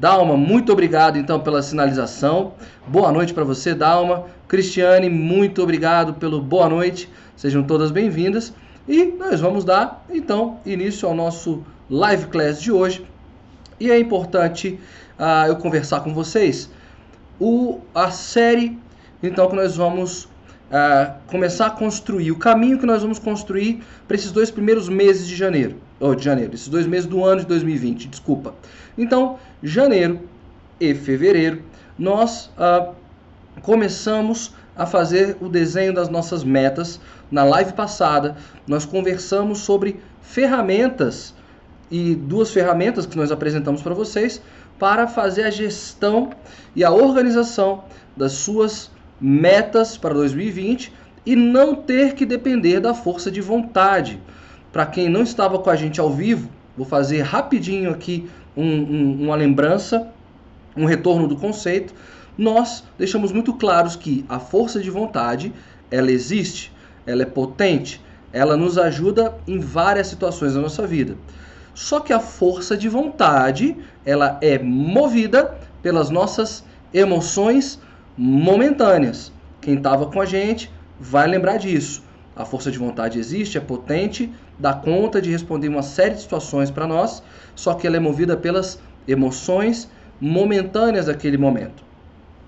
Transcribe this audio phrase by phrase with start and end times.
[0.00, 2.54] Dalma, muito obrigado então pela sinalização.
[2.86, 4.24] Boa noite para você, Dalma.
[4.48, 7.06] Cristiane, muito obrigado pelo boa noite.
[7.36, 8.50] Sejam todas bem-vindas.
[8.88, 13.04] E nós vamos dar então início ao nosso live class de hoje.
[13.78, 14.80] E é importante
[15.18, 16.70] uh, eu conversar com vocês
[17.38, 18.78] o, a série
[19.22, 20.29] então que nós vamos
[20.70, 25.26] uh, começar a construir, o caminho que nós vamos construir para esses dois primeiros meses
[25.26, 28.54] de janeiro, ou de janeiro, esses dois meses do ano de 2020, desculpa.
[28.96, 30.20] Então, janeiro
[30.78, 31.62] e fevereiro,
[31.98, 32.94] nós uh,
[33.62, 37.00] começamos a fazer o desenho das nossas metas.
[37.30, 41.34] Na live passada, nós conversamos sobre ferramentas
[41.90, 44.40] e duas ferramentas que nós apresentamos para vocês
[44.78, 46.30] para fazer a gestão
[46.74, 47.84] e a organização
[48.16, 50.92] das suas metas para 2020
[51.26, 54.20] e não ter que depender da força de vontade.
[54.72, 59.24] Para quem não estava com a gente ao vivo, vou fazer rapidinho aqui um, um,
[59.24, 60.08] uma lembrança,
[60.76, 61.92] um retorno do conceito.
[62.38, 65.52] Nós deixamos muito claros que a força de vontade
[65.90, 66.72] ela existe,
[67.06, 68.00] ela é potente,
[68.32, 71.16] ela nos ajuda em várias situações da nossa vida.
[71.74, 77.80] Só que a força de vontade ela é movida pelas nossas emoções
[78.20, 79.32] momentâneas.
[79.62, 82.04] Quem estava com a gente vai lembrar disso.
[82.36, 86.70] A força de vontade existe, é potente, dá conta de responder uma série de situações
[86.70, 87.22] para nós,
[87.54, 91.82] só que ela é movida pelas emoções momentâneas daquele momento.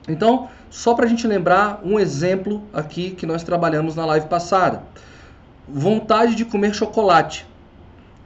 [0.06, 4.83] Então, só para a gente lembrar um exemplo aqui que nós trabalhamos na live passada.
[5.67, 7.47] Vontade de comer chocolate.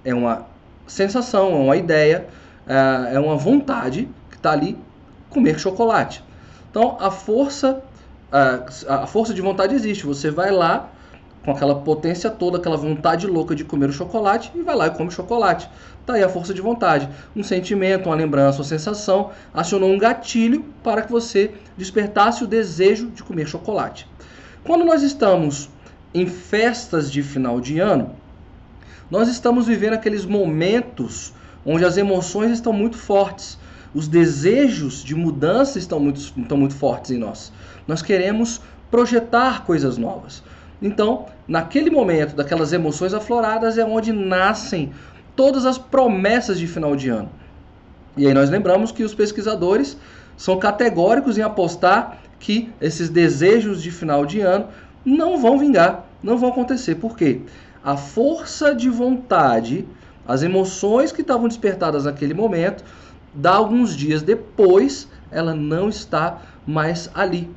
[0.05, 0.47] É uma
[0.85, 2.27] sensação, é uma ideia,
[2.67, 4.77] é, é uma vontade que está ali
[5.31, 6.25] comer chocolate.
[6.77, 7.83] Então a força,
[8.31, 10.05] a, a força de vontade existe.
[10.05, 10.91] Você vai lá
[11.43, 14.91] com aquela potência toda, aquela vontade louca de comer o chocolate e vai lá e
[14.91, 15.71] come o chocolate.
[16.05, 17.09] Tá aí a força de vontade.
[17.35, 23.07] Um sentimento, uma lembrança, uma sensação acionou um gatilho para que você despertasse o desejo
[23.07, 24.07] de comer chocolate.
[24.63, 25.71] Quando nós estamos
[26.13, 28.15] em festas de final de ano,
[29.11, 31.33] nós estamos vivendo aqueles momentos
[31.65, 33.59] onde as emoções estão muito fortes
[33.95, 37.53] os desejos de mudança estão muito, estão muito fortes em nós.
[37.87, 38.61] Nós queremos
[38.91, 40.43] projetar coisas novas.
[40.81, 44.93] Então, naquele momento, daquelas emoções afloradas, é onde nascem
[45.35, 47.31] todas as promessas de final de ano.
[48.17, 49.97] E aí nós lembramos que os pesquisadores
[50.37, 54.69] são categóricos em apostar que esses desejos de final de ano
[55.05, 56.97] não vão vingar, não vão acontecer.
[56.97, 57.41] Por quê?
[57.85, 59.87] A força de vontade,
[60.27, 62.85] as emoções que estavam despertadas naquele momento,
[63.37, 67.49] dá alguns dias depois, ela não está mais ali.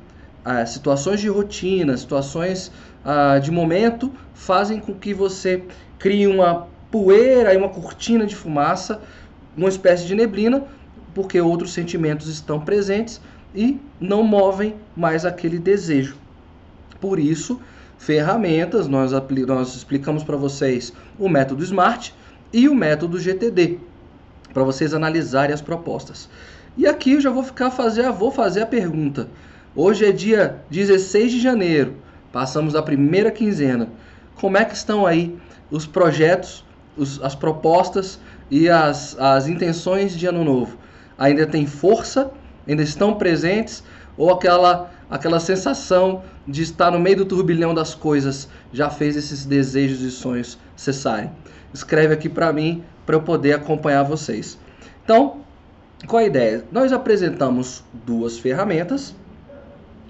[0.44, 2.70] Ah, situações de rotina, situações
[3.04, 5.64] ah, de momento fazem com que você
[5.98, 9.00] crie uma poeira e uma cortina de fumaça,
[9.56, 10.64] uma espécie de neblina,
[11.14, 13.20] porque outros sentimentos estão presentes
[13.54, 16.16] e não movem mais aquele desejo.
[17.00, 17.60] Por isso,
[17.98, 19.12] ferramentas, nós,
[19.46, 22.12] nós explicamos para vocês o método SMART
[22.52, 23.89] e o método GTD
[24.52, 26.28] para vocês analisarem as propostas.
[26.76, 29.28] E aqui eu já vou ficar fazer, vou fazer a pergunta.
[29.74, 31.94] Hoje é dia 16 de janeiro,
[32.32, 33.88] passamos a primeira quinzena.
[34.34, 35.38] Como é que estão aí
[35.70, 36.64] os projetos,
[36.96, 38.18] os, as propostas
[38.50, 40.76] e as, as intenções de ano novo?
[41.18, 42.30] Ainda tem força?
[42.66, 43.84] Ainda estão presentes?
[44.16, 49.44] Ou aquela, aquela sensação de estar no meio do turbilhão das coisas já fez esses
[49.44, 51.30] desejos e sonhos cessarem?
[51.72, 54.56] Escreve aqui para mim para eu poder acompanhar vocês.
[55.02, 55.38] Então,
[56.06, 56.64] qual a ideia?
[56.70, 59.16] Nós apresentamos duas ferramentas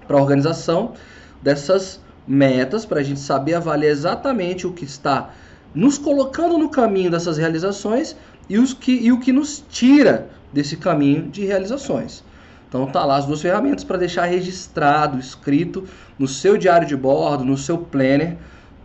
[0.06, 0.92] para a organização
[1.40, 5.30] dessas metas, para a gente saber avaliar exatamente o que está
[5.74, 8.14] nos colocando no caminho dessas realizações
[8.50, 12.22] e, os que, e o que nos tira desse caminho de realizações.
[12.68, 15.84] Então tá lá as duas ferramentas para deixar registrado, escrito
[16.18, 18.36] no seu diário de bordo, no seu planner,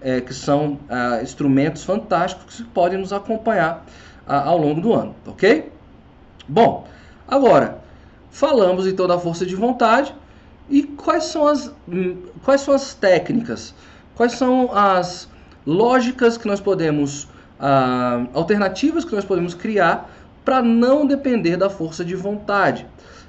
[0.06, 3.84] é, que são ah, instrumentos fantásticos que podem nos acompanhar
[4.28, 5.72] ao longo do ano, ok?
[6.48, 6.88] Bom,
[7.28, 7.80] agora
[8.32, 10.14] falamos então da força de vontade
[10.70, 13.74] e quais são as, hum, quais são as técnicas,
[14.16, 15.30] quais são as
[15.66, 17.28] lógicas que nós podemos,
[17.60, 20.10] ah, alternativas que nós podemos criar
[20.44, 22.86] para não depender da força de vontade.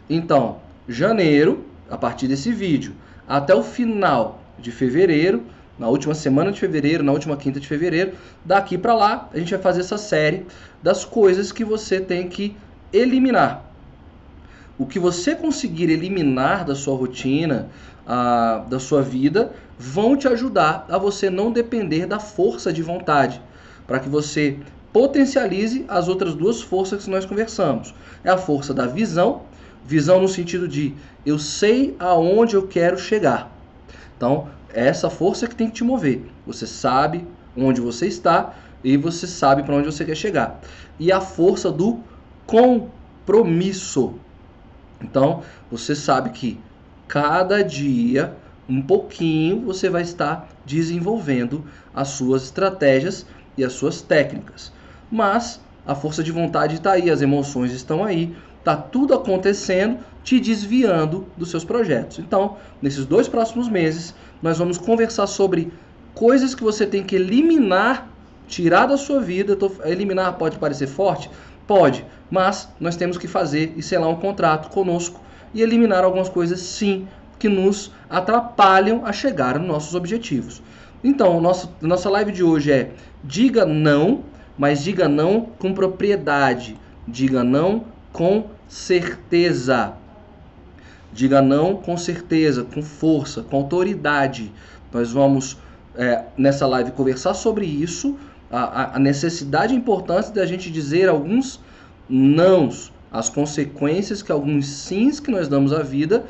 [0.08, 0.58] Então,
[0.88, 2.94] janeiro, a partir desse vídeo,
[3.26, 5.44] até o final de fevereiro,
[5.78, 8.12] na última semana de fevereiro, na última quinta de fevereiro.
[8.44, 10.46] Daqui para lá, a gente vai fazer essa série
[10.86, 12.56] das coisas que você tem que
[12.92, 13.64] eliminar.
[14.78, 17.68] O que você conseguir eliminar da sua rotina,
[18.06, 23.42] a, da sua vida, vão te ajudar a você não depender da força de vontade,
[23.84, 24.60] para que você
[24.92, 27.92] potencialize as outras duas forças que nós conversamos.
[28.22, 29.42] É a força da visão,
[29.84, 30.94] visão no sentido de
[31.26, 33.50] eu sei aonde eu quero chegar.
[34.16, 36.24] Então, é essa força que tem que te mover.
[36.46, 38.54] Você sabe onde você está
[38.86, 40.60] e você sabe para onde você quer chegar.
[40.96, 41.98] E a força do
[42.46, 44.14] compromisso.
[45.02, 46.60] Então, você sabe que
[47.08, 48.36] cada dia,
[48.68, 53.26] um pouquinho, você vai estar desenvolvendo as suas estratégias
[53.58, 54.72] e as suas técnicas.
[55.10, 60.38] Mas a força de vontade está aí, as emoções estão aí, está tudo acontecendo, te
[60.38, 62.20] desviando dos seus projetos.
[62.20, 65.72] Então, nesses dois próximos meses, nós vamos conversar sobre
[66.14, 68.08] coisas que você tem que eliminar,
[68.46, 69.56] tirar da sua vida.
[69.84, 71.30] Eliminar pode parecer forte?
[71.66, 75.20] Pode, mas nós temos que fazer e selar um contrato conosco
[75.52, 77.08] e eliminar algumas coisas, sim,
[77.38, 80.62] que nos atrapalham a chegar nos nossos objetivos.
[81.02, 82.90] Então, nosso, nossa live de hoje é
[83.22, 84.22] diga não,
[84.56, 86.76] mas diga não com propriedade.
[87.06, 89.92] Diga não com certeza.
[91.12, 94.52] Diga não com certeza, com força, com autoridade.
[94.92, 95.56] Nós vamos,
[95.94, 98.16] é, nessa live, conversar sobre isso,
[98.50, 101.60] a, a necessidade e importância da gente dizer alguns
[102.08, 106.24] nãos, as consequências que alguns sims que nós damos à vida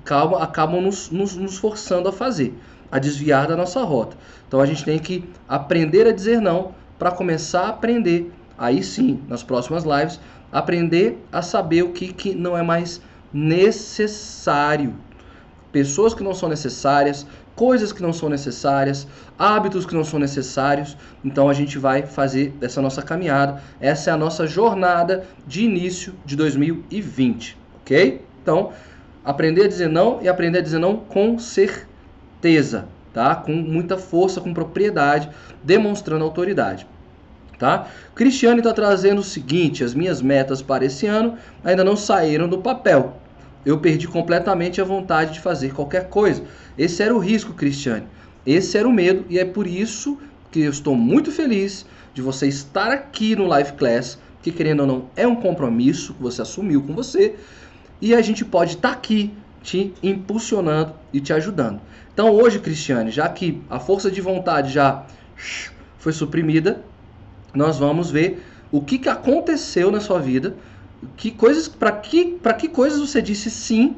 [0.00, 2.54] acabam, acabam nos, nos, nos forçando a fazer,
[2.90, 4.16] a desviar da nossa rota.
[4.46, 9.20] Então a gente tem que aprender a dizer não para começar a aprender, aí sim,
[9.28, 10.20] nas próximas lives,
[10.52, 13.00] aprender a saber o que, que não é mais
[13.32, 14.94] necessário.
[15.72, 19.06] Pessoas que não são necessárias, coisas que não são necessárias,
[19.38, 20.96] hábitos que não são necessários.
[21.24, 23.62] Então a gente vai fazer essa nossa caminhada.
[23.80, 28.24] Essa é a nossa jornada de início de 2020, ok?
[28.42, 28.72] Então,
[29.24, 33.34] aprender a dizer não e aprender a dizer não com certeza, tá?
[33.36, 35.28] Com muita força, com propriedade,
[35.62, 36.86] demonstrando autoridade.
[37.58, 37.86] Tá?
[38.12, 42.58] Cristiane está trazendo o seguinte: as minhas metas para esse ano ainda não saíram do
[42.58, 43.21] papel
[43.64, 46.42] eu perdi completamente a vontade de fazer qualquer coisa.
[46.76, 48.06] Esse era o risco, Cristiane.
[48.44, 50.18] Esse era o medo e é por isso
[50.50, 54.86] que eu estou muito feliz de você estar aqui no Live Class, que querendo ou
[54.86, 57.36] não é um compromisso que você assumiu com você
[58.00, 59.32] e a gente pode estar aqui
[59.62, 61.80] te impulsionando e te ajudando.
[62.12, 65.06] Então hoje, Cristiane, já que a força de vontade já
[65.98, 66.82] foi suprimida,
[67.54, 70.56] nós vamos ver o que, que aconteceu na sua vida
[71.16, 73.96] que coisas para que para que coisas você disse sim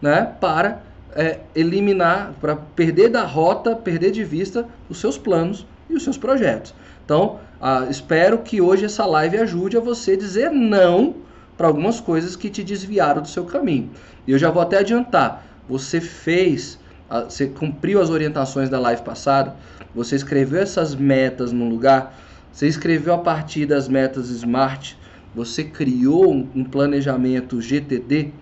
[0.00, 0.82] né para
[1.14, 6.18] é, eliminar para perder da rota perder de vista os seus planos e os seus
[6.18, 6.74] projetos.
[7.04, 11.14] Então ah, espero que hoje essa live ajude a você dizer não
[11.56, 13.90] para algumas coisas que te desviaram do seu caminho.
[14.26, 16.78] E eu já vou até adiantar você fez
[17.24, 19.56] você cumpriu as orientações da live passada
[19.94, 22.14] você escreveu essas metas no lugar
[22.52, 24.97] você escreveu a partir das metas smart
[25.34, 28.32] você criou um planejamento GTD,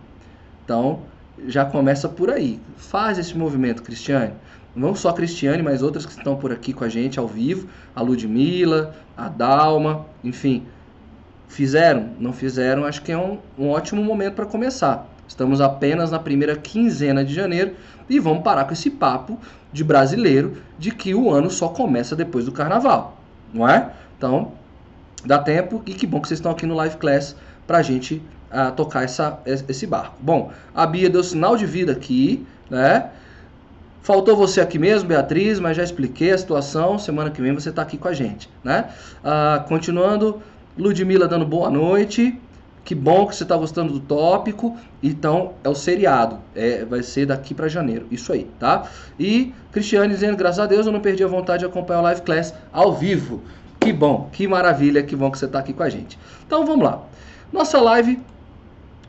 [0.64, 1.00] então
[1.46, 2.60] já começa por aí.
[2.76, 4.32] Faz esse movimento, Cristiane.
[4.74, 7.68] Não só a Cristiane, mas outras que estão por aqui com a gente ao vivo,
[7.94, 10.64] a Ludmilla, a Dalma, enfim.
[11.48, 12.10] Fizeram?
[12.18, 12.84] Não fizeram?
[12.84, 15.08] Acho que é um, um ótimo momento para começar.
[15.26, 17.74] Estamos apenas na primeira quinzena de janeiro
[18.08, 19.38] e vamos parar com esse papo
[19.72, 23.18] de brasileiro de que o ano só começa depois do carnaval,
[23.52, 23.92] não é?
[24.16, 24.52] Então,
[25.26, 28.22] dá tempo e que bom que vocês estão aqui no Live Class para a gente
[28.50, 30.16] uh, tocar essa, esse barco.
[30.20, 33.10] Bom, a Bia deu sinal de vida aqui, né?
[34.02, 36.96] Faltou você aqui mesmo, Beatriz, mas já expliquei a situação.
[36.96, 38.88] Semana que vem você está aqui com a gente, né?
[39.18, 40.40] Uh, continuando,
[40.78, 42.38] Ludmilla dando boa noite.
[42.84, 44.76] Que bom que você está gostando do tópico.
[45.02, 46.38] Então, é o seriado.
[46.54, 48.06] É, vai ser daqui para janeiro.
[48.12, 48.88] Isso aí, tá?
[49.18, 52.22] E Cristiane dizendo, graças a Deus, eu não perdi a vontade de acompanhar o Live
[52.22, 53.42] Class ao vivo.
[53.86, 56.18] Que bom, que maravilha, que bom que você está aqui com a gente.
[56.44, 57.04] Então vamos lá.
[57.52, 58.20] Nossa live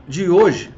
[0.08, 0.72] de hoje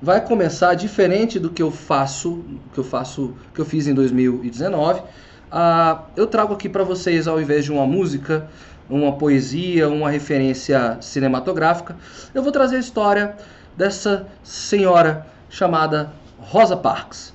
[0.00, 5.02] vai começar diferente do que eu faço, que eu faço, que eu fiz em 2019.
[5.50, 8.48] Ah, eu trago aqui para vocês, ao invés de uma música,
[8.88, 11.96] uma poesia, uma referência cinematográfica,
[12.32, 13.36] eu vou trazer a história
[13.76, 17.34] dessa senhora chamada Rosa Parks.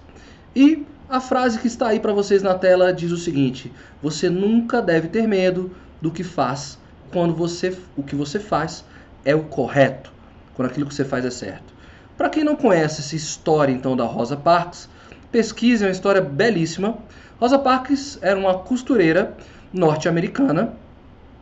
[0.55, 4.81] E a frase que está aí para vocês na tela diz o seguinte: você nunca
[4.81, 6.77] deve ter medo do que faz
[7.11, 8.85] quando você o que você faz
[9.25, 10.11] é o correto,
[10.53, 11.73] quando aquilo que você faz é certo.
[12.15, 14.87] Para quem não conhece essa história então da Rosa Parks,
[15.31, 16.97] pesquise, é uma história belíssima.
[17.39, 19.35] Rosa Parks era uma costureira
[19.73, 20.73] norte-americana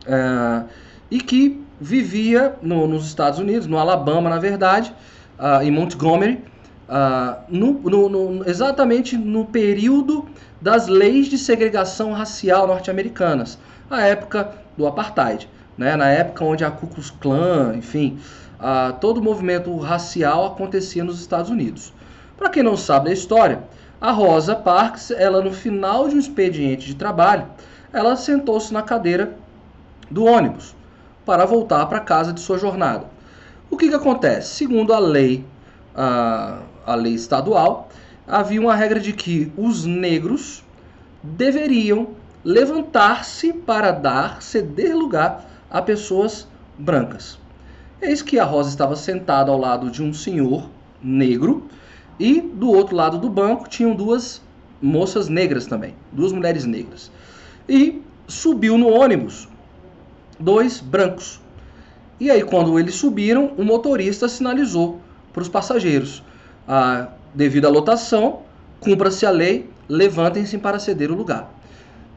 [0.06, 0.68] uh,
[1.10, 4.94] e que vivia no, nos Estados Unidos, no Alabama, na verdade,
[5.38, 6.42] uh, em Montgomery
[6.88, 10.26] Uh, no, no, no, exatamente no período
[10.58, 13.58] das leis de segregação racial norte-americanas.
[13.90, 15.96] a época do apartheid, né?
[15.96, 18.18] na época onde a Ku Klux Klan, enfim,
[18.58, 21.92] a, todo o movimento racial acontecia nos Estados Unidos.
[22.36, 23.62] Para quem não sabe da história,
[24.00, 27.46] a Rosa Parks, ela no final de um expediente de trabalho,
[27.92, 29.34] ela sentou-se na cadeira
[30.10, 30.74] do ônibus
[31.26, 33.06] para voltar para casa de sua jornada.
[33.70, 34.54] O que, que acontece?
[34.54, 35.44] Segundo a lei,
[35.94, 37.88] a, a lei estadual,
[38.26, 40.64] havia uma regra de que os negros
[41.22, 42.08] deveriam
[42.42, 47.38] levantar-se para dar, ceder lugar a pessoas brancas.
[48.00, 50.70] Eis que a Rosa estava sentada ao lado de um senhor
[51.02, 51.68] negro
[52.18, 54.40] e do outro lado do banco tinham duas
[54.80, 57.10] moças negras também, duas mulheres negras.
[57.68, 59.48] E subiu no ônibus
[60.38, 61.40] dois brancos.
[62.20, 65.00] E aí, quando eles subiram, o motorista sinalizou
[65.32, 66.22] para os passageiros:
[66.68, 68.40] ah, devido à lotação,
[68.78, 71.50] cumpra-se a lei, levantem-se para ceder o lugar.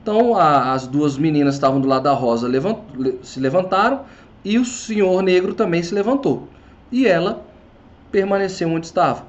[0.01, 2.79] Então, a, as duas meninas estavam do lado da Rosa, levant,
[3.23, 4.01] se levantaram
[4.43, 6.47] e o senhor negro também se levantou.
[6.91, 7.45] E ela
[8.11, 9.25] permaneceu onde estava.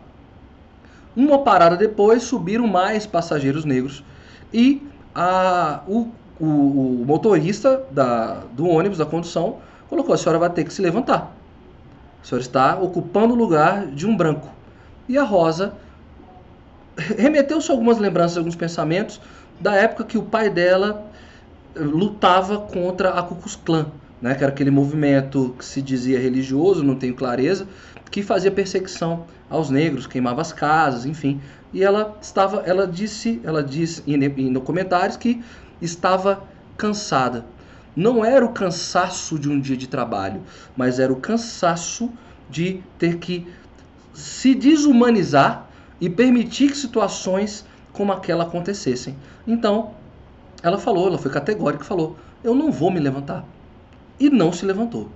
[1.15, 4.03] Uma parada depois, subiram mais passageiros negros
[4.53, 4.83] e
[5.15, 6.09] a, o,
[6.41, 10.81] o, o motorista da, do ônibus, da condução, colocou: a senhora vai ter que se
[10.81, 11.35] levantar.
[12.23, 14.49] A senhora está ocupando o lugar de um branco.
[15.09, 15.75] E a Rosa
[16.97, 19.21] remeteu-se algumas lembranças, alguns pensamentos
[19.61, 21.11] da época que o pai dela
[21.75, 23.87] lutava contra a Ku Klux Klan,
[24.21, 27.67] né, que era aquele movimento que se dizia religioso, não tenho clareza,
[28.11, 31.41] que fazia perseguição aos negros, queimava as casas, enfim.
[31.73, 35.43] E ela estava, ela disse, ela disse em, comentários que
[35.81, 36.45] estava
[36.77, 37.47] cansada.
[37.97, 40.43] Não era o cansaço de um dia de trabalho,
[40.77, 42.11] mas era o cansaço
[42.49, 43.47] de ter que
[44.13, 45.69] se desumanizar
[46.01, 49.17] e permitir que situações como aquela acontecessem.
[49.47, 49.93] Então,
[50.63, 53.45] ela falou, ela foi categórica, falou: "Eu não vou me levantar"
[54.19, 55.09] e não se levantou.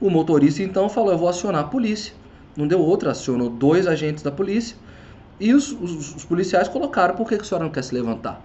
[0.00, 2.14] O motorista então falou: Eu vou acionar a polícia.
[2.56, 4.76] Não deu outra, acionou dois agentes da polícia
[5.40, 8.44] e os, os, os policiais colocaram: Por que, que a senhora não quer se levantar?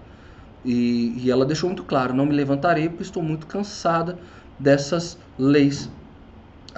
[0.64, 4.18] E, e ela deixou muito claro: Não me levantarei porque estou muito cansada
[4.58, 5.90] dessas leis,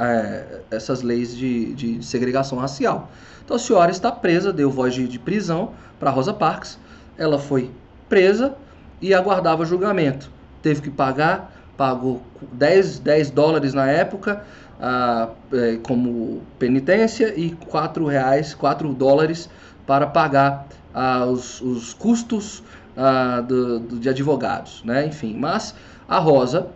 [0.00, 3.10] é, essas leis de, de, segregação racial.
[3.44, 6.78] Então a senhora está presa, deu voz de, de prisão para Rosa Parks.
[7.18, 7.70] Ela foi
[8.08, 8.54] presa
[9.00, 10.30] e aguardava julgamento.
[10.62, 12.20] Teve que pagar pagou
[12.52, 14.44] 10, 10 dólares na época
[14.78, 19.48] ah, é, como penitência e 4 reais, 4 dólares
[19.86, 22.62] para pagar ah, os, os, custos
[22.94, 25.06] ah, do, do, de advogados, né?
[25.06, 25.74] Enfim, mas
[26.06, 26.66] a Rosa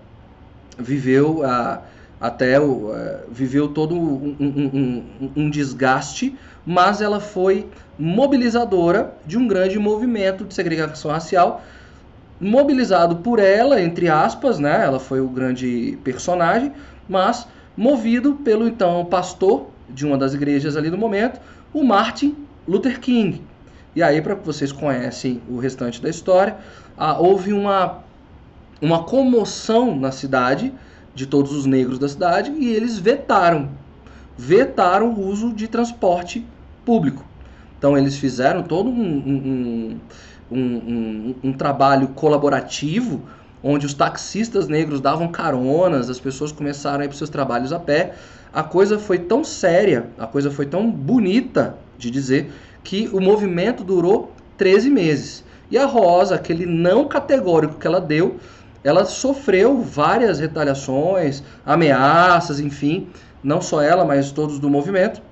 [0.79, 1.43] viveu
[2.25, 9.47] até é, viveu todo um, um, um, um desgaste, mas ela foi mobilizadora de um
[9.47, 11.63] grande movimento de segregação racial
[12.41, 14.85] mobilizado por ela, entre aspas, né?
[14.85, 16.73] Ela foi o grande personagem,
[17.07, 21.39] mas movido pelo então pastor de uma das igrejas ali no momento,
[21.75, 22.35] o Martin
[22.67, 23.43] Luther King.
[23.95, 26.57] E aí, para que vocês conhecem o restante da história,
[26.97, 27.99] ah, houve uma,
[28.81, 30.73] uma comoção na cidade
[31.15, 33.71] de todos os negros da cidade e eles vetaram,
[34.37, 36.45] vetaram o uso de transporte
[36.85, 37.25] público.
[37.79, 39.99] Então eles fizeram todo um,
[40.51, 43.23] um, um, um, trabalho colaborativo
[43.63, 47.79] onde os taxistas negros davam caronas, as pessoas começaram a ir para seus trabalhos a
[47.79, 48.15] pé.
[48.53, 52.53] A coisa foi tão séria, a coisa foi tão bonita de dizer,
[52.83, 55.45] que o movimento durou 13 meses.
[55.71, 58.37] E a Rosa, aquele não categórico que ela deu,
[58.85, 63.09] ela sofreu várias retaliações, ameaças, enfim,
[63.43, 65.23] não só ela, mas todos do movimento.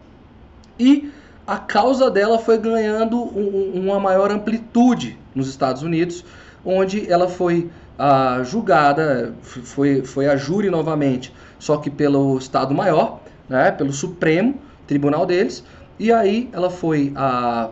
[0.80, 1.12] E
[1.47, 6.25] a causa dela foi ganhando um, uma maior amplitude nos Estados Unidos,
[6.64, 13.21] onde ela foi ah, julgada, foi, foi a júri novamente, só que pelo Estado Maior,
[13.49, 14.54] né, pelo Supremo
[14.87, 15.62] Tribunal deles,
[15.99, 17.68] e aí ela foi a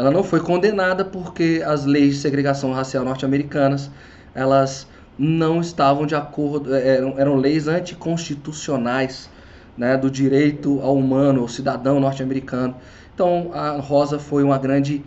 [0.00, 3.90] ela não foi condenada porque as leis de segregação racial norte-americanas
[4.34, 4.86] elas
[5.18, 9.28] não estavam de acordo eram, eram leis anticonstitucionais
[9.76, 12.74] né, do direito ao humano, ao cidadão norte-americano.
[13.14, 15.04] Então, a Rosa foi uma grande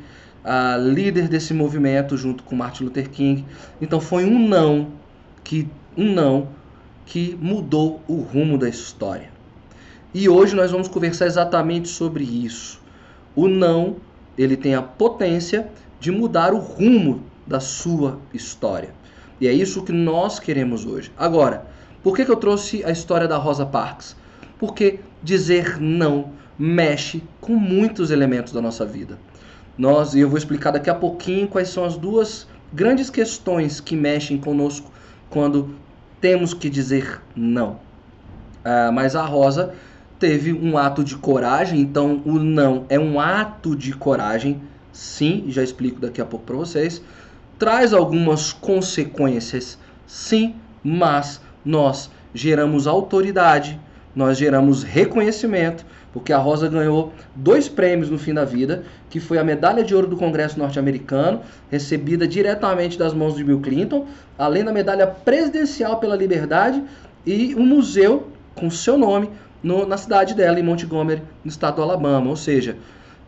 [0.93, 3.43] líder desse movimento junto com Martin Luther King.
[3.81, 4.89] Então, foi um não
[5.43, 6.49] que um não
[7.05, 9.29] que mudou o rumo da história.
[10.13, 12.79] E hoje nós vamos conversar exatamente sobre isso.
[13.35, 13.95] O não,
[14.37, 18.93] ele tem a potência de mudar o rumo da sua história.
[19.39, 21.11] E é isso que nós queremos hoje.
[21.17, 21.65] Agora,
[22.01, 24.15] por que, que eu trouxe a história da Rosa Parks?
[24.63, 29.19] porque dizer não mexe com muitos elementos da nossa vida.
[29.77, 33.93] Nós, e eu vou explicar daqui a pouquinho quais são as duas grandes questões que
[33.93, 34.89] mexem conosco
[35.29, 35.75] quando
[36.21, 37.77] temos que dizer não.
[38.63, 39.73] Ah, mas a Rosa
[40.23, 45.61] teve um ato de coragem, então o não é um ato de coragem, sim, já
[45.61, 47.01] explico daqui a pouco para vocês.
[47.59, 49.77] Traz algumas consequências,
[50.07, 53.77] sim, mas nós geramos autoridade,
[54.15, 59.37] nós geramos reconhecimento, porque a Rosa ganhou dois prêmios no fim da vida, que foi
[59.37, 64.63] a medalha de ouro do Congresso norte-americano, recebida diretamente das mãos de Bill Clinton, além
[64.63, 66.81] da medalha presidencial pela liberdade
[67.25, 69.29] e um museu com seu nome
[69.63, 72.29] no, na cidade dela, em Montgomery, no estado do Alabama.
[72.29, 72.77] Ou seja,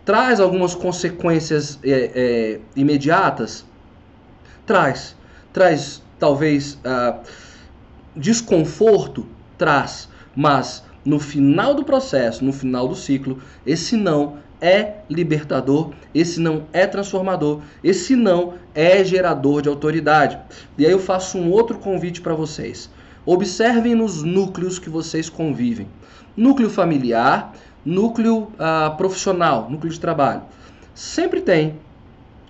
[0.03, 3.65] traz algumas consequências é, é, imediatas?
[4.65, 5.15] Traz.
[5.53, 7.19] Traz, talvez, uh,
[8.15, 9.25] desconforto?
[9.57, 10.09] Traz.
[10.35, 16.65] Mas no final do processo, no final do ciclo, esse não é libertador, esse não
[16.73, 20.39] é transformador, esse não é gerador de autoridade.
[20.77, 22.89] E aí eu faço um outro convite para vocês.
[23.25, 25.87] Observem nos núcleos que vocês convivem:
[26.35, 27.53] núcleo familiar,
[27.85, 30.41] núcleo ah, profissional, núcleo de trabalho.
[30.93, 31.79] Sempre tem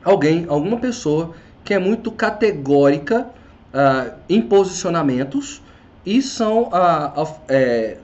[0.04, 3.27] alguém, alguma pessoa que é muito categórica
[3.74, 5.62] ah, em posicionamentos
[6.06, 7.98] e são, ah, é,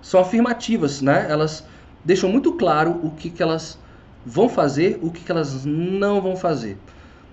[0.00, 1.26] são afirmativas, né?
[1.28, 1.64] Elas
[2.04, 3.78] deixam muito claro o que, que elas
[4.24, 6.78] vão fazer, o que, que elas não vão fazer.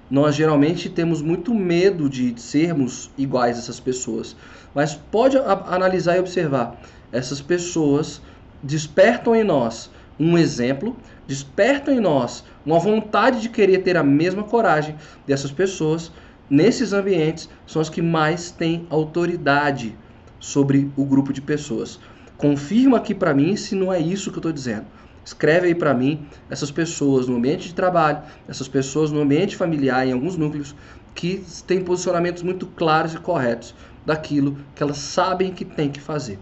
[0.10, 4.36] Nós geralmente temos muito medo de sermos iguais a essas pessoas.
[4.74, 6.76] Mas pode analisar e observar.
[7.12, 8.22] Essas pessoas
[8.62, 9.90] despertam em nós
[10.20, 16.12] um exemplo, despertam em nós uma vontade de querer ter a mesma coragem dessas pessoas.
[16.50, 19.96] Nesses ambientes são as que mais têm autoridade
[20.40, 22.00] sobre o grupo de pessoas.
[22.38, 24.86] Confirma aqui para mim se não é isso que eu estou dizendo.
[25.24, 30.08] Escreve aí para mim essas pessoas no ambiente de trabalho, essas pessoas no ambiente familiar,
[30.08, 30.76] em alguns núcleos,
[31.14, 36.40] que têm posicionamentos muito claros e corretos daquilo que elas sabem que tem que fazer.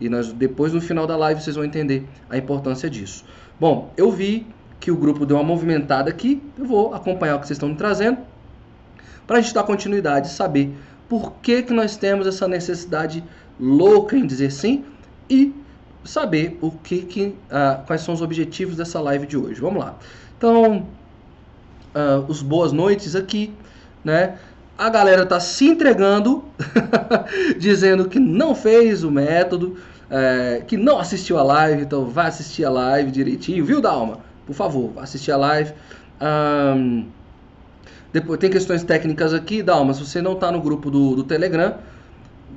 [0.00, 3.24] E nós depois no final da live vocês vão entender a importância disso.
[3.58, 4.46] Bom, eu vi
[4.78, 7.76] que o grupo deu uma movimentada aqui, eu vou acompanhar o que vocês estão me
[7.76, 8.18] trazendo
[9.26, 10.72] para a gente dar continuidade e saber
[11.08, 13.24] por que, que nós temos essa necessidade
[13.58, 14.84] louca em dizer sim
[15.28, 15.54] e
[16.04, 19.60] saber o que, que uh, quais são os objetivos dessa live de hoje.
[19.60, 19.96] Vamos lá.
[20.36, 20.86] Então,
[21.94, 23.52] uh, os boas noites aqui,
[24.04, 24.38] né?
[24.78, 26.44] A galera tá se entregando,
[27.58, 29.76] dizendo que não fez o método,
[30.10, 34.20] é, que não assistiu a live, então vai assistir a live direitinho, viu, Dalma?
[34.46, 35.72] Por favor, assistir a live.
[36.20, 37.06] Um,
[38.12, 39.92] depois tem questões técnicas aqui, Dalma.
[39.94, 41.74] Se você não está no grupo do, do Telegram,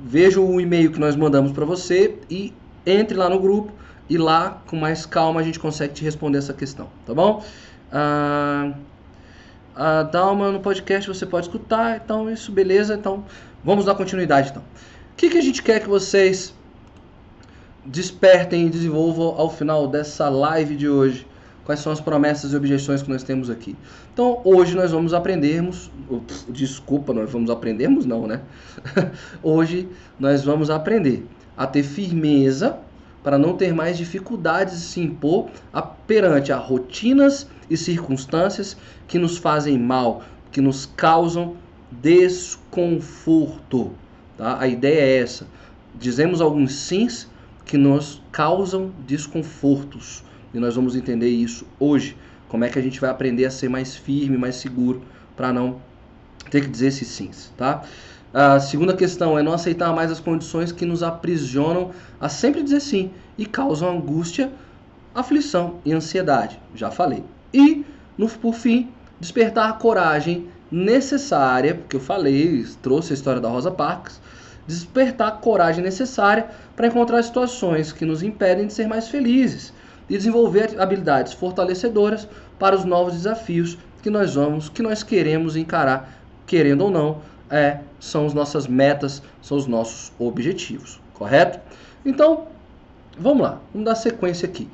[0.04, 2.52] veja o e-mail que nós mandamos para você e
[2.86, 3.72] entre lá no grupo
[4.08, 7.44] e lá com mais calma a gente consegue te responder essa questão, tá bom?
[7.92, 8.74] Uh,
[9.80, 13.24] a Dalma no podcast você pode escutar, então isso beleza, então
[13.64, 14.62] vamos dar continuidade então.
[14.62, 16.54] O que, que a gente quer que vocês
[17.86, 21.26] despertem e desenvolvam ao final dessa live de hoje?
[21.64, 23.74] Quais são as promessas e objeções que nós temos aqui?
[24.12, 25.90] Então, hoje nós vamos aprendermos,
[26.46, 28.42] desculpa, nós vamos aprendermos não, né?
[29.42, 29.88] hoje
[30.18, 31.24] nós vamos aprender
[31.56, 32.78] a ter firmeza
[33.22, 39.18] para não ter mais dificuldades de se impor a, perante a rotinas e circunstâncias que
[39.18, 41.56] nos fazem mal, que nos causam
[41.90, 43.92] desconforto.
[44.36, 44.60] Tá?
[44.60, 45.46] A ideia é essa.
[45.94, 47.28] Dizemos alguns sims
[47.64, 50.24] que nos causam desconfortos.
[50.52, 52.16] E nós vamos entender isso hoje.
[52.48, 55.02] Como é que a gente vai aprender a ser mais firme, mais seguro,
[55.36, 55.80] para não
[56.50, 57.84] ter que dizer esses sims, tá?
[58.32, 61.90] A segunda questão é não aceitar mais as condições que nos aprisionam
[62.20, 64.52] a sempre dizer sim e causam angústia,
[65.12, 66.60] aflição e ansiedade.
[66.74, 67.24] Já falei.
[67.52, 67.84] E,
[68.16, 68.88] no, por fim,
[69.18, 74.20] despertar a coragem necessária, porque eu falei, trouxe a história da Rosa Parks,
[74.64, 79.72] despertar a coragem necessária para encontrar situações que nos impedem de ser mais felizes
[80.08, 86.20] e desenvolver habilidades fortalecedoras para os novos desafios que nós vamos, que nós queremos encarar,
[86.46, 87.18] querendo ou não,
[87.50, 91.58] é, são as nossas metas, são os nossos objetivos, correto?
[92.04, 92.46] Então,
[93.18, 94.68] vamos lá, vamos dar sequência aqui.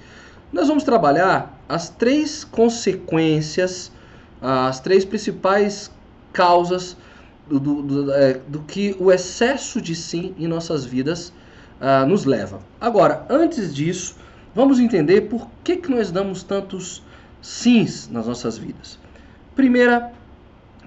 [0.53, 3.91] Nós vamos trabalhar as três consequências,
[4.41, 5.91] as três principais
[6.33, 6.97] causas
[7.49, 11.33] do, do, do, é, do que o excesso de sim em nossas vidas
[11.81, 12.61] uh, nos leva.
[12.81, 14.17] Agora, antes disso,
[14.55, 17.03] vamos entender por que, que nós damos tantos
[17.41, 18.99] sims nas nossas vidas.
[19.55, 20.13] Primeira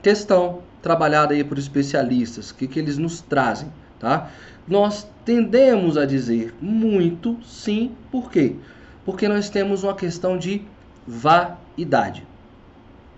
[0.02, 4.30] questão trabalhada aí por especialistas, o que, que eles nos trazem, tá?
[4.68, 8.56] Nós tendemos a dizer muito sim, por quê?
[9.04, 10.62] Porque nós temos uma questão de
[11.08, 12.26] vaidade.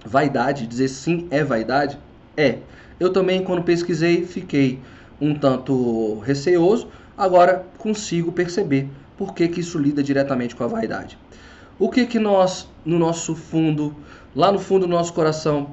[0.06, 2.00] Vaidade, dizer sim é vaidade?
[2.36, 2.60] É.
[3.00, 4.80] Eu também, quando pesquisei, fiquei.
[5.20, 11.16] um tanto receoso, agora consigo perceber por que, que isso lida diretamente com a vaidade.
[11.78, 13.96] O que que nós, no nosso fundo,
[14.36, 15.70] lá no fundo do nosso coração,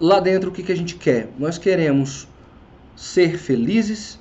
[0.00, 1.28] lá dentro, o que, que a gente quer?
[1.38, 2.26] Nós queremos
[2.96, 4.18] ser felizes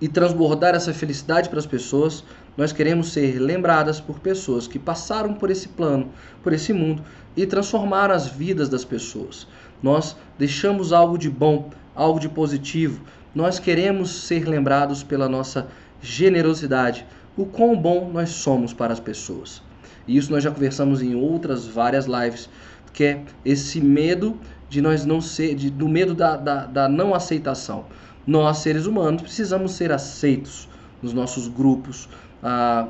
[0.00, 2.24] e transbordar essa felicidade para as pessoas.
[2.56, 6.10] Nós queremos ser lembradas por pessoas que passaram por esse plano,
[6.42, 7.02] por esse mundo
[7.36, 9.46] e transformaram as vidas das pessoas.
[9.80, 13.00] Nós deixamos algo de bom, algo de positivo.
[13.32, 15.68] Nós queremos ser lembrados pela nossa
[16.00, 17.06] generosidade,
[17.36, 19.62] o quão bom nós somos para as pessoas.
[20.06, 22.48] E isso nós já conversamos em outras várias lives,
[22.92, 24.36] que é esse medo
[24.68, 27.86] de nós não ser, de, do medo da, da, da não aceitação.
[28.26, 30.68] Nós, seres humanos, precisamos ser aceitos
[31.02, 32.08] nos nossos grupos,
[32.42, 32.88] ah,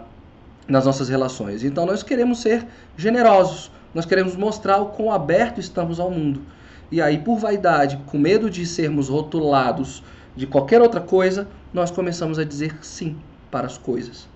[0.67, 1.63] nas nossas relações.
[1.65, 6.43] Então nós queremos ser generosos, nós queremos mostrar o quão aberto estamos ao mundo.
[6.91, 10.03] E aí, por vaidade, com medo de sermos rotulados
[10.35, 13.17] de qualquer outra coisa, nós começamos a dizer sim
[13.51, 14.29] para as coisas.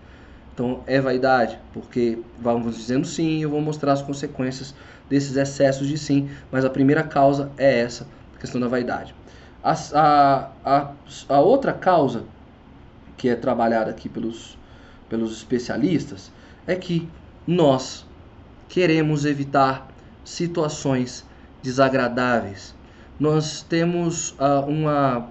[0.55, 4.75] Então é vaidade, porque vamos dizendo sim, eu vou mostrar as consequências
[5.13, 9.15] desses excessos de sim, mas a primeira causa é essa, a questão da vaidade.
[9.63, 10.93] A, a, a,
[11.29, 12.25] a outra causa,
[13.17, 14.59] que é trabalhada aqui pelos,
[15.09, 16.33] pelos especialistas,
[16.67, 17.09] é que
[17.47, 18.05] nós
[18.69, 19.87] queremos evitar
[20.25, 21.25] situações
[21.63, 22.75] desagradáveis.
[23.21, 25.29] Nós temos uh, uma,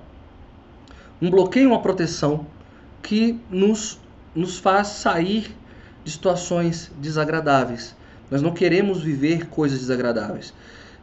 [1.22, 2.46] um bloqueio, uma proteção
[3.02, 4.00] que nos
[4.36, 5.56] nos faz sair
[6.04, 7.96] de situações desagradáveis.
[8.32, 10.54] Nós não queremos viver coisas desagradáveis.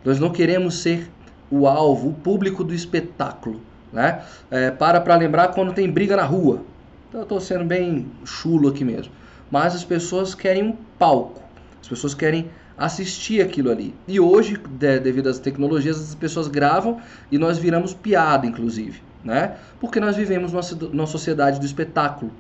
[0.03, 1.11] Nós não queremos ser
[1.51, 3.61] o alvo, o público do espetáculo.
[3.93, 4.23] Né?
[4.51, 6.63] É, para para lembrar quando tem briga na rua.
[7.09, 9.13] Então, eu estou sendo bem chulo aqui mesmo.
[9.51, 11.43] Mas as pessoas querem um palco.
[11.81, 13.95] As pessoas querem assistir aquilo ali.
[14.07, 19.03] E hoje, de, devido às tecnologias, as pessoas gravam e nós viramos piada, inclusive.
[19.25, 19.57] Né?
[19.81, 22.31] Porque nós vivemos numa, numa sociedade do espetáculo.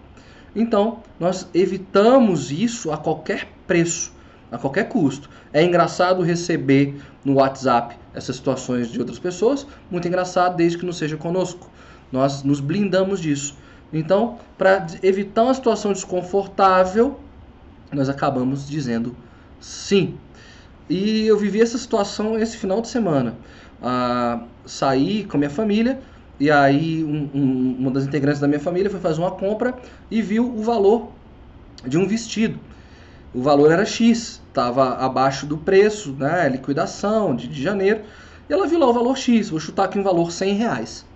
[0.55, 4.12] Então, nós evitamos isso a qualquer preço,
[4.51, 5.29] a qualquer custo.
[5.53, 10.93] É engraçado receber no WhatsApp essas situações de outras pessoas, muito engraçado desde que não
[10.93, 11.71] seja conosco.
[12.11, 13.57] Nós nos blindamos disso.
[13.93, 17.19] Então, para evitar uma situação desconfortável,
[17.93, 19.15] nós acabamos dizendo
[19.61, 20.17] sim.
[20.89, 23.35] E eu vivi essa situação esse final de semana.
[23.83, 26.01] Ah, saí com a minha família
[26.41, 29.75] e aí um, um, uma das integrantes da minha família foi fazer uma compra
[30.11, 31.11] e viu o valor
[31.87, 32.59] de um vestido.
[33.35, 38.03] O valor era X, estava abaixo do preço, né, liquidação de, de janeiro.
[38.49, 41.07] E ela viu lá o valor X, vou chutar aqui um valor 100 reais.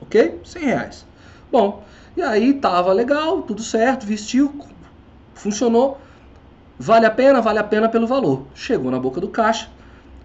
[0.00, 0.40] Ok?
[0.42, 1.06] 100 reais.
[1.52, 1.82] Bom,
[2.16, 4.54] e aí tava legal, tudo certo, vestiu,
[5.34, 5.98] funcionou.
[6.78, 7.40] Vale a pena?
[7.40, 8.46] Vale a pena pelo valor.
[8.54, 9.68] Chegou na boca do caixa,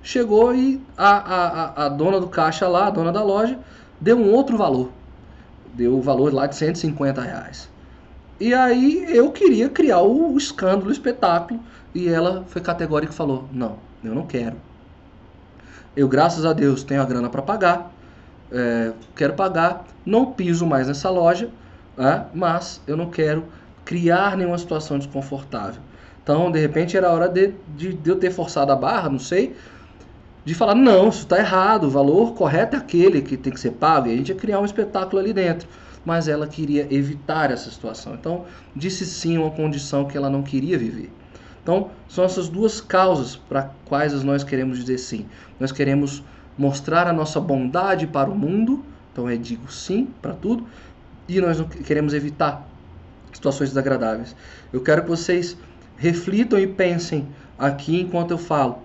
[0.01, 3.59] chegou e a, a, a dona do caixa lá, a dona da loja,
[3.99, 4.89] deu um outro valor.
[5.73, 7.69] Deu o valor lá de 150 reais.
[8.39, 11.59] E aí eu queria criar o escândalo, o espetáculo.
[11.93, 14.55] E ela foi categórica e falou: Não, eu não quero.
[15.95, 17.91] Eu, graças a Deus, tenho a grana para pagar.
[18.51, 19.85] É, quero pagar.
[20.05, 21.49] Não piso mais nessa loja.
[21.97, 23.43] É, mas eu não quero
[23.83, 25.81] criar nenhuma situação desconfortável.
[26.23, 29.55] Então, de repente, era hora de, de, de eu ter forçado a barra, não sei
[30.49, 33.71] de falar, não, isso está errado, o valor correto é aquele que tem que ser
[33.71, 35.67] pago, e a gente ia criar um espetáculo ali dentro.
[36.09, 38.15] Mas ela queria evitar essa situação.
[38.15, 38.45] Então,
[38.75, 41.11] disse sim a uma condição que ela não queria viver.
[41.61, 45.27] Então, são essas duas causas para quais nós queremos dizer sim.
[45.59, 46.23] Nós queremos
[46.57, 50.65] mostrar a nossa bondade para o mundo, então é digo sim para tudo,
[51.27, 52.67] e nós queremos evitar
[53.31, 54.35] situações desagradáveis.
[54.73, 55.55] Eu quero que vocês
[55.95, 58.79] reflitam e pensem aqui enquanto eu falo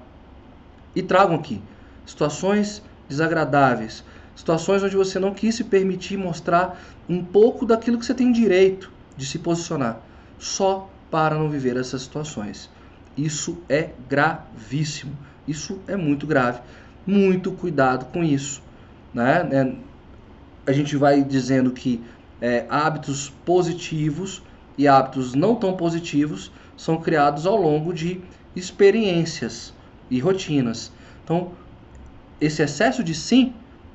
[0.94, 1.62] e tragam aqui
[2.04, 8.14] situações desagradáveis, situações onde você não quis se permitir mostrar um pouco daquilo que você
[8.14, 10.00] tem direito de se posicionar,
[10.38, 12.68] só para não viver essas situações.
[13.16, 15.16] Isso é gravíssimo.
[15.46, 16.60] Isso é muito grave.
[17.06, 18.62] Muito cuidado com isso.
[19.12, 19.48] Né?
[19.52, 19.72] É,
[20.66, 22.02] a gente vai dizendo que
[22.40, 24.42] é, hábitos positivos
[24.76, 28.20] e hábitos não tão positivos são criados ao longo de
[28.56, 29.72] experiências
[30.10, 30.92] e rotinas.
[31.22, 31.52] Então,
[32.40, 33.54] esse excesso de sim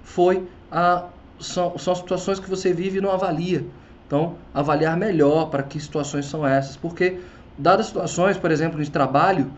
[0.10, 1.06] foi a
[1.39, 3.65] são, são situações que você vive e não avalia.
[4.06, 7.19] Então, avaliar melhor para que situações são essas, porque
[7.58, 9.52] dadas situações, por exemplo, de trabalho,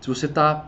[0.00, 0.66] se você está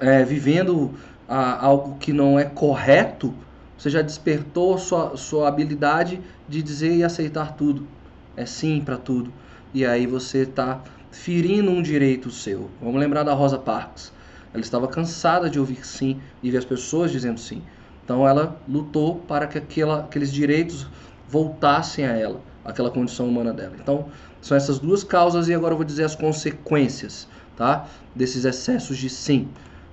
[0.00, 0.92] é, vivendo
[1.28, 3.32] a, algo que não é correto,
[3.76, 7.86] você já despertou sua, sua habilidade de dizer e aceitar tudo.
[8.34, 9.30] É sim para tudo.
[9.74, 12.70] E aí você está ferindo um direito seu.
[12.80, 14.12] Vamos lembrar da Rosa Parks.
[14.52, 17.62] Ela estava cansada de ouvir sim e ver as pessoas dizendo sim.
[18.06, 20.86] Então ela lutou para que aquela, aqueles direitos
[21.28, 23.74] voltassem a ela, aquela condição humana dela.
[23.82, 24.06] Então
[24.40, 27.88] são essas duas causas e agora eu vou dizer as consequências, tá?
[28.14, 29.48] Desses excessos de sim.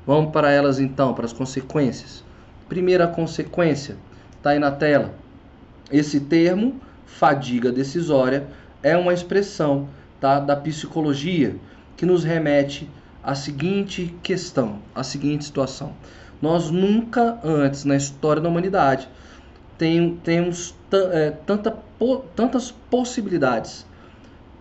[0.06, 2.23] Vamos para elas então, para as consequências.
[2.69, 3.97] Primeira consequência,
[4.38, 5.15] está aí na tela.
[5.91, 8.45] Esse termo, fadiga decisória,
[8.84, 9.88] é uma expressão
[10.19, 11.56] tá, da psicologia
[11.97, 12.88] que nos remete
[13.23, 15.93] à seguinte questão, à seguinte situação.
[16.43, 19.08] Nós nunca antes na história da humanidade
[19.77, 21.73] tem, temos é, tanta,
[22.36, 23.86] tantas possibilidades,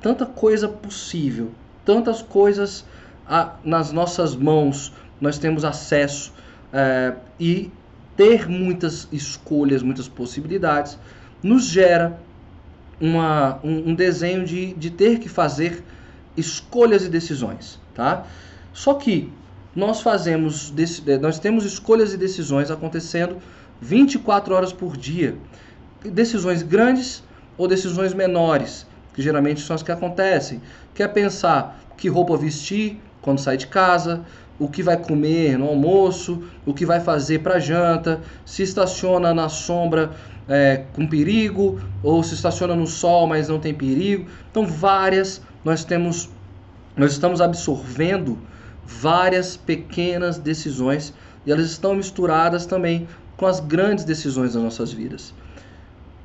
[0.00, 1.50] tanta coisa possível,
[1.84, 2.84] tantas coisas
[3.26, 6.32] a, nas nossas mãos, nós temos acesso
[6.72, 7.68] é, e
[8.16, 10.96] ter muitas escolhas, muitas possibilidades,
[11.42, 12.16] nos gera
[13.00, 15.82] uma, um, um, desenho de, de ter que fazer
[16.36, 18.24] escolhas e decisões, tá?
[18.72, 19.32] Só que
[19.74, 20.72] nós fazemos,
[21.06, 23.38] é, nós temos escolhas e decisões acontecendo
[23.80, 25.36] 24 horas por dia.
[26.04, 27.22] Decisões grandes
[27.56, 30.60] ou decisões menores, que geralmente são as que acontecem.
[30.94, 34.22] Quer pensar que roupa vestir quando sai de casa,
[34.58, 39.48] o que vai comer no almoço, o que vai fazer para janta, se estaciona na
[39.48, 40.10] sombra
[40.48, 44.26] é, com perigo ou se estaciona no sol, mas não tem perigo.
[44.50, 46.28] Então várias nós temos,
[46.96, 48.38] nós estamos absorvendo
[48.86, 51.14] várias pequenas decisões
[51.46, 55.34] e elas estão misturadas também com as grandes decisões das nossas vidas.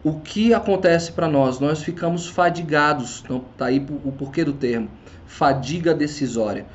[0.03, 1.59] O que acontece para nós?
[1.59, 4.89] Nós ficamos fadigados, então tá aí o porquê do termo,
[5.25, 6.65] fadiga decisória.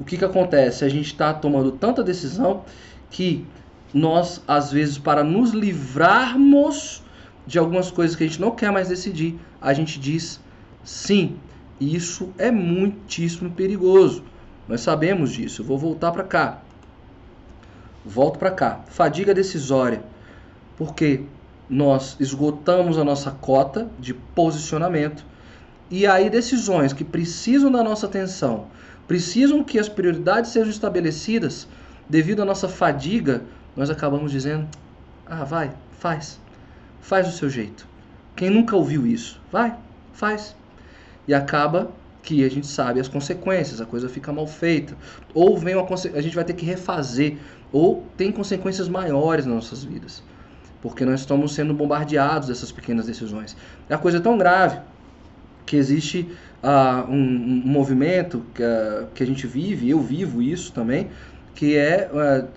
[0.00, 0.84] O que, que acontece?
[0.84, 2.64] A gente está tomando tanta decisão
[3.08, 3.46] que
[3.94, 7.02] nós, às vezes, para nos livrarmos
[7.46, 10.40] de algumas coisas que a gente não quer mais decidir, a gente diz
[10.82, 11.36] sim.
[11.78, 14.24] E isso é muitíssimo perigoso.
[14.68, 15.62] Nós sabemos disso.
[15.62, 16.62] Eu vou voltar para cá.
[18.04, 18.80] Volto para cá.
[18.88, 20.02] Fadiga decisória.
[20.76, 21.24] Porque
[21.68, 25.24] nós esgotamos a nossa cota de posicionamento
[25.90, 28.66] e aí decisões que precisam da nossa atenção,
[29.06, 31.68] precisam que as prioridades sejam estabelecidas
[32.08, 33.42] devido à nossa fadiga,
[33.76, 34.66] nós acabamos dizendo:
[35.26, 36.40] "Ah, vai, faz.
[37.00, 37.86] Faz do seu jeito".
[38.34, 39.40] Quem nunca ouviu isso?
[39.50, 39.76] Vai,
[40.12, 40.56] faz.
[41.28, 41.90] E acaba
[42.22, 44.96] que a gente sabe as consequências, a coisa fica mal feita,
[45.34, 47.36] ou vem uma a gente vai ter que refazer,
[47.72, 50.22] ou tem consequências maiores nas nossas vidas,
[50.80, 53.56] porque nós estamos sendo bombardeados dessas pequenas decisões.
[53.88, 54.78] É a coisa tão grave
[55.66, 56.28] que existe
[56.62, 61.08] uh, um, um, movimento que, uh, que a gente vive, eu vivo isso também,
[61.54, 62.48] que é, uh,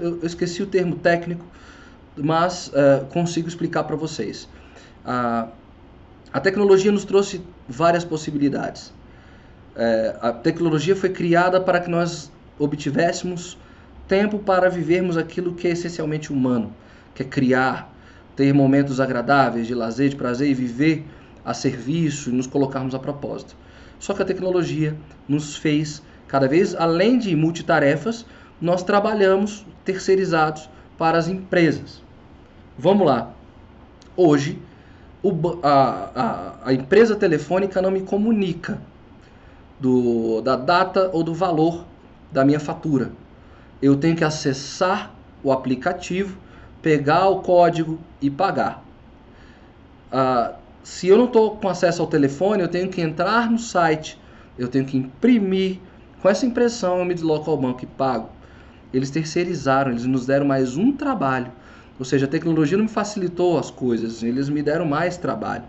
[0.00, 1.44] eu esqueci o termo técnico,
[2.16, 2.70] mas
[3.10, 4.48] consigo explicar para vocês.
[5.04, 8.92] a tecnologia nos trouxe várias possibilidades
[9.76, 13.58] é, a tecnologia foi criada para que nós obtivéssemos
[14.06, 16.72] tempo para vivermos aquilo que é essencialmente humano,
[17.14, 17.92] que é criar,
[18.36, 21.04] ter momentos agradáveis de lazer, de prazer e viver
[21.44, 23.56] a serviço e nos colocarmos a propósito.
[23.98, 24.96] Só que a tecnologia
[25.28, 28.26] nos fez, cada vez além de multitarefas,
[28.60, 32.02] nós trabalhamos terceirizados para as empresas.
[32.78, 33.32] Vamos lá.
[34.16, 34.58] Hoje,
[35.22, 35.32] o,
[35.62, 38.80] a, a, a empresa telefônica não me comunica
[39.78, 41.84] do, da data ou do valor
[42.30, 43.12] da minha fatura.
[43.80, 46.38] Eu tenho que acessar o aplicativo,
[46.80, 48.84] pegar o código e pagar.
[50.10, 54.20] Ah, se eu não estou com acesso ao telefone, eu tenho que entrar no site,
[54.58, 55.78] eu tenho que imprimir.
[56.20, 58.30] Com essa impressão, eu me desloco ao banco e pago.
[58.92, 61.52] Eles terceirizaram, eles nos deram mais um trabalho.
[61.98, 65.64] Ou seja, a tecnologia não me facilitou as coisas, eles me deram mais trabalho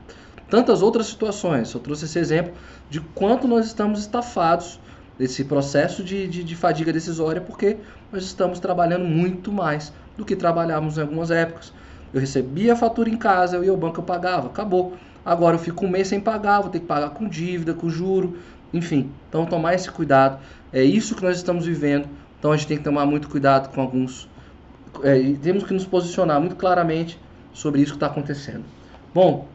[0.49, 1.73] tantas outras situações.
[1.73, 2.53] Eu trouxe esse exemplo
[2.89, 4.79] de quanto nós estamos estafados
[5.17, 7.77] nesse processo de, de, de, fadiga decisória, porque
[8.11, 11.73] nós estamos trabalhando muito mais do que trabalhávamos em algumas épocas.
[12.13, 14.95] Eu recebia a fatura em casa, eu ia ao banco, eu pagava, acabou.
[15.25, 18.37] Agora eu fico um mês sem pagar, vou ter que pagar com dívida, com juro,
[18.73, 19.09] enfim.
[19.27, 20.39] Então tomar esse cuidado,
[20.71, 22.07] é isso que nós estamos vivendo.
[22.37, 24.29] Então a gente tem que tomar muito cuidado com alguns.
[25.03, 27.19] É, temos que nos posicionar muito claramente
[27.53, 28.63] sobre isso que está acontecendo.
[29.13, 29.47] Bom,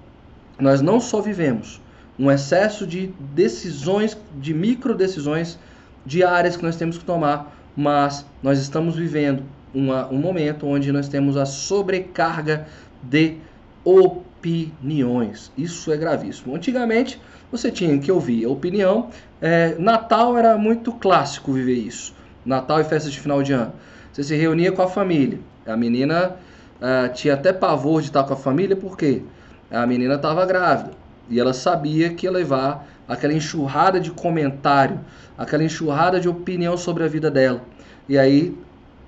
[0.58, 1.80] nós não só vivemos
[2.20, 5.58] um excesso de decisões, de micro decisões
[6.04, 11.08] diárias que nós temos que tomar, mas nós estamos vivendo uma, um momento onde nós
[11.08, 12.66] temos a sobrecarga
[13.02, 13.38] de
[13.82, 15.50] opiniões.
[15.56, 16.54] Isso é gravíssimo.
[16.54, 17.18] Antigamente
[17.50, 19.08] você tinha que ouvir a opinião.
[19.40, 22.14] É, Natal era muito clássico viver isso.
[22.44, 23.72] Natal e festas de final de ano.
[24.12, 25.38] Você se reunia com a família.
[25.66, 26.36] A menina
[26.82, 28.76] uh, tinha até pavor de estar com a família?
[28.76, 29.22] Porque
[29.70, 30.99] a menina estava grávida
[31.30, 35.00] e ela sabia que ia levar aquela enxurrada de comentário,
[35.38, 37.62] aquela enxurrada de opinião sobre a vida dela.
[38.08, 38.56] E aí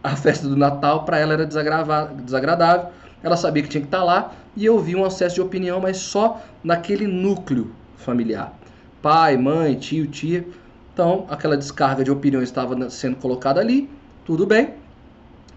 [0.02, 2.90] a festa do Natal para ela era desagradável.
[3.22, 5.80] Ela sabia que tinha que estar tá lá e eu vi um acesso de opinião,
[5.80, 8.52] mas só naquele núcleo familiar.
[9.00, 10.46] Pai, mãe, tio, tia.
[10.92, 13.88] Então, aquela descarga de opiniões estava sendo colocada ali.
[14.24, 14.74] Tudo bem.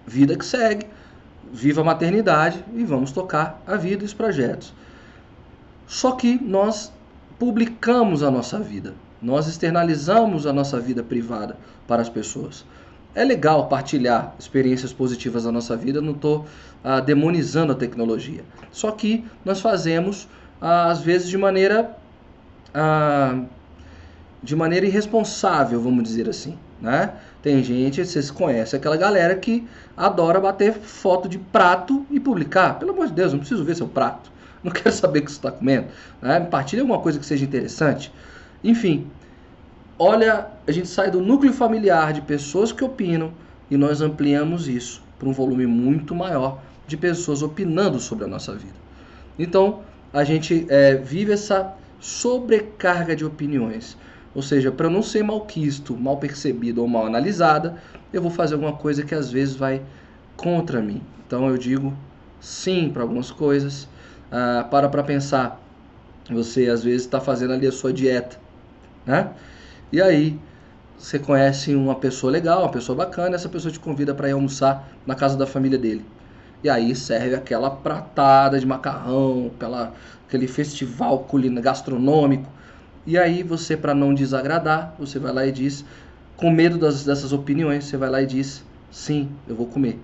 [0.05, 0.85] Vida que segue.
[1.51, 4.73] Viva a maternidade e vamos tocar a vida e os projetos.
[5.87, 6.91] Só que nós
[7.37, 8.93] publicamos a nossa vida.
[9.21, 12.65] Nós externalizamos a nossa vida privada para as pessoas.
[13.13, 16.45] É legal partilhar experiências positivas da nossa vida, não estou
[16.83, 18.43] ah, demonizando a tecnologia.
[18.71, 20.27] Só que nós fazemos,
[20.59, 21.95] ah, às vezes, de maneira,
[22.73, 23.41] ah,
[24.43, 26.57] de maneira irresponsável, vamos dizer assim.
[26.81, 27.13] Né?
[27.41, 32.77] Tem gente, vocês conhecem aquela galera que adora bater foto de prato e publicar.
[32.77, 34.29] Pelo amor de Deus, não preciso ver seu prato.
[34.65, 35.87] Não quero saber o que você está comendo.
[36.19, 36.39] Né?
[36.39, 38.11] Partilhe alguma coisa que seja interessante.
[38.63, 39.05] Enfim,
[39.99, 43.31] olha, a gente sai do núcleo familiar de pessoas que opinam
[43.69, 48.53] e nós ampliamos isso para um volume muito maior de pessoas opinando sobre a nossa
[48.53, 48.73] vida.
[49.37, 53.95] Então, a gente é, vive essa sobrecarga de opiniões.
[54.33, 57.77] Ou seja, para eu não ser malquisto, mal percebido ou mal analisada,
[58.11, 59.81] eu vou fazer alguma coisa que às vezes vai
[60.35, 61.01] contra mim.
[61.25, 61.93] Então eu digo
[62.39, 63.87] sim para algumas coisas.
[64.31, 65.61] Ah, para para pensar.
[66.29, 68.37] Você às vezes está fazendo ali a sua dieta,
[69.05, 69.29] né?
[69.91, 70.39] E aí
[70.97, 74.87] você conhece uma pessoa legal, uma pessoa bacana, essa pessoa te convida para ir almoçar
[75.05, 76.03] na casa da família dele.
[76.63, 79.93] E aí serve aquela pratada de macarrão, aquela,
[80.27, 82.49] aquele festival culinário gastronômico.
[83.05, 85.85] E aí você, para não desagradar, você vai lá e diz,
[86.35, 89.99] com medo das, dessas opiniões, você vai lá e diz, sim, eu vou comer.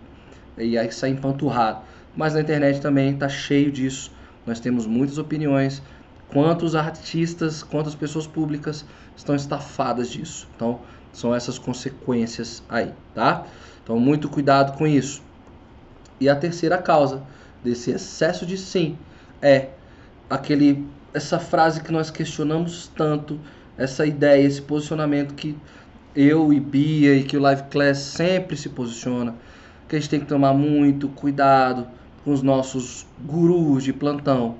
[0.58, 1.80] E aí sai empanturrado.
[2.16, 4.12] Mas na internet também está cheio disso.
[4.46, 5.82] Nós temos muitas opiniões,
[6.28, 10.48] quantos artistas, quantas pessoas públicas estão estafadas disso.
[10.56, 10.80] Então,
[11.14, 13.46] são essas consequências aí, tá?
[13.84, 15.22] Então, muito cuidado com isso.
[16.20, 17.24] E a terceira causa
[17.64, 18.98] desse excesso de sim
[19.42, 19.70] é
[20.30, 23.40] aquele essa frase que nós questionamos tanto,
[23.78, 25.58] essa ideia, esse posicionamento que
[26.16, 29.36] eu e Bia e que o Live Class sempre se posiciona,
[29.90, 31.88] que a gente tem que tomar muito cuidado
[32.26, 34.56] os nossos gurus de plantão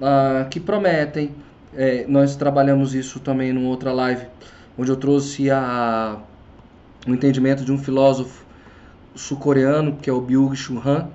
[0.00, 1.30] uh, que prometem.
[1.74, 4.26] É, nós trabalhamos isso também numa outra live,
[4.76, 6.18] onde eu trouxe a,
[7.06, 8.44] o entendimento de um filósofo
[9.14, 11.08] sul-coreano, que é o Byung-Chul Han,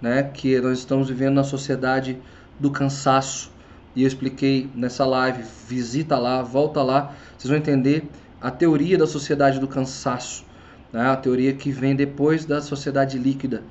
[0.00, 2.18] né, que nós estamos vivendo na sociedade
[2.58, 3.50] do cansaço.
[3.94, 8.08] E eu expliquei nessa live, visita lá, volta lá, vocês vão entender
[8.40, 10.44] a teoria da sociedade do cansaço,
[10.92, 13.62] né, a teoria que vem depois da sociedade líquida.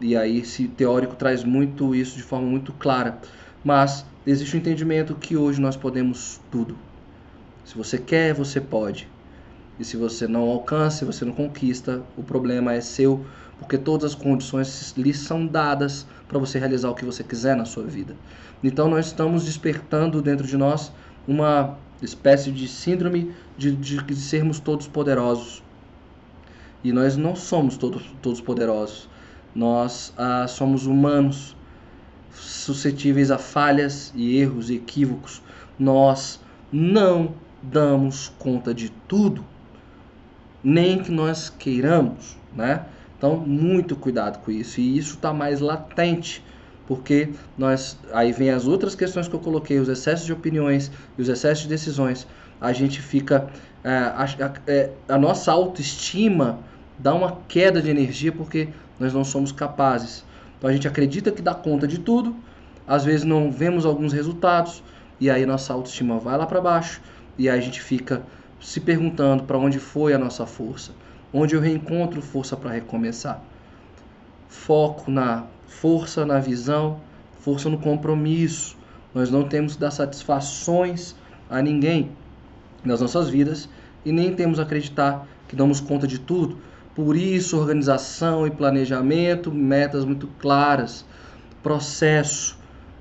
[0.00, 3.18] E aí esse teórico traz muito isso de forma muito clara.
[3.64, 6.76] Mas existe o um entendimento que hoje nós podemos tudo.
[7.64, 9.08] Se você quer, você pode.
[9.78, 13.24] E se você não alcança, se você não conquista, o problema é seu,
[13.58, 17.64] porque todas as condições lhe são dadas para você realizar o que você quiser na
[17.64, 18.14] sua vida.
[18.62, 20.92] Então nós estamos despertando dentro de nós
[21.26, 25.62] uma espécie de síndrome de, de, de sermos todos poderosos.
[26.82, 29.08] E nós não somos todos, todos poderosos.
[29.54, 31.56] Nós ah, somos humanos
[32.32, 35.42] suscetíveis a falhas e erros e equívocos.
[35.78, 36.40] Nós
[36.72, 39.44] não damos conta de tudo,
[40.62, 42.84] nem que nós queiramos, né?
[43.16, 44.80] Então, muito cuidado com isso.
[44.80, 46.44] E isso está mais latente,
[46.86, 51.22] porque nós aí vem as outras questões que eu coloquei, os excessos de opiniões e
[51.22, 52.26] os excessos de decisões.
[52.60, 53.48] A gente fica
[53.84, 56.58] é, a, a, é, a nossa autoestima
[56.98, 60.24] dá uma queda de energia porque nós não somos capazes
[60.64, 62.34] então a gente acredita que dá conta de tudo,
[62.88, 64.82] às vezes não vemos alguns resultados
[65.20, 67.02] e aí nossa autoestima vai lá para baixo
[67.36, 68.22] e aí a gente fica
[68.58, 70.92] se perguntando para onde foi a nossa força,
[71.34, 73.42] onde eu reencontro força para recomeçar.
[74.48, 76.98] Foco na força na visão,
[77.40, 78.74] força no compromisso.
[79.14, 81.14] Nós não temos que dar satisfações
[81.50, 82.10] a ninguém
[82.82, 83.68] nas nossas vidas
[84.02, 86.56] e nem temos que acreditar que damos conta de tudo
[86.94, 91.04] por isso, organização e planejamento, metas muito claras,
[91.62, 92.56] processo,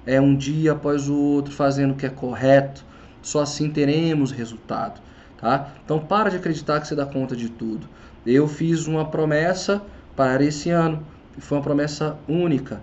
[0.05, 2.83] é um dia após o outro fazendo o que é correto.
[3.21, 4.99] Só assim teremos resultado,
[5.37, 5.73] tá?
[5.85, 7.87] Então para de acreditar que você dá conta de tudo.
[8.25, 9.81] Eu fiz uma promessa
[10.15, 11.05] para esse ano,
[11.37, 12.81] e foi uma promessa única.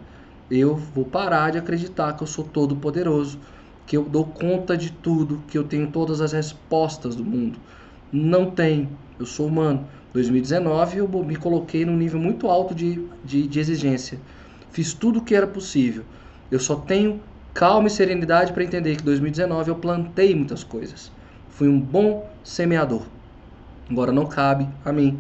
[0.51, 3.39] Eu vou parar de acreditar que eu sou todo poderoso,
[3.87, 7.59] que eu dou conta de tudo, que eu tenho todas as respostas do mundo.
[8.13, 8.89] Não tenho.
[9.19, 14.19] Eu sou humano 2019 eu me coloquei num nível muito alto de, de, de exigência.
[14.71, 16.05] Fiz tudo o que era possível.
[16.51, 17.21] Eu só tenho
[17.55, 21.13] calma e serenidade para entender que 2019 eu plantei muitas coisas.
[21.49, 23.03] Fui um bom semeador.
[23.89, 25.19] Agora não cabe a mim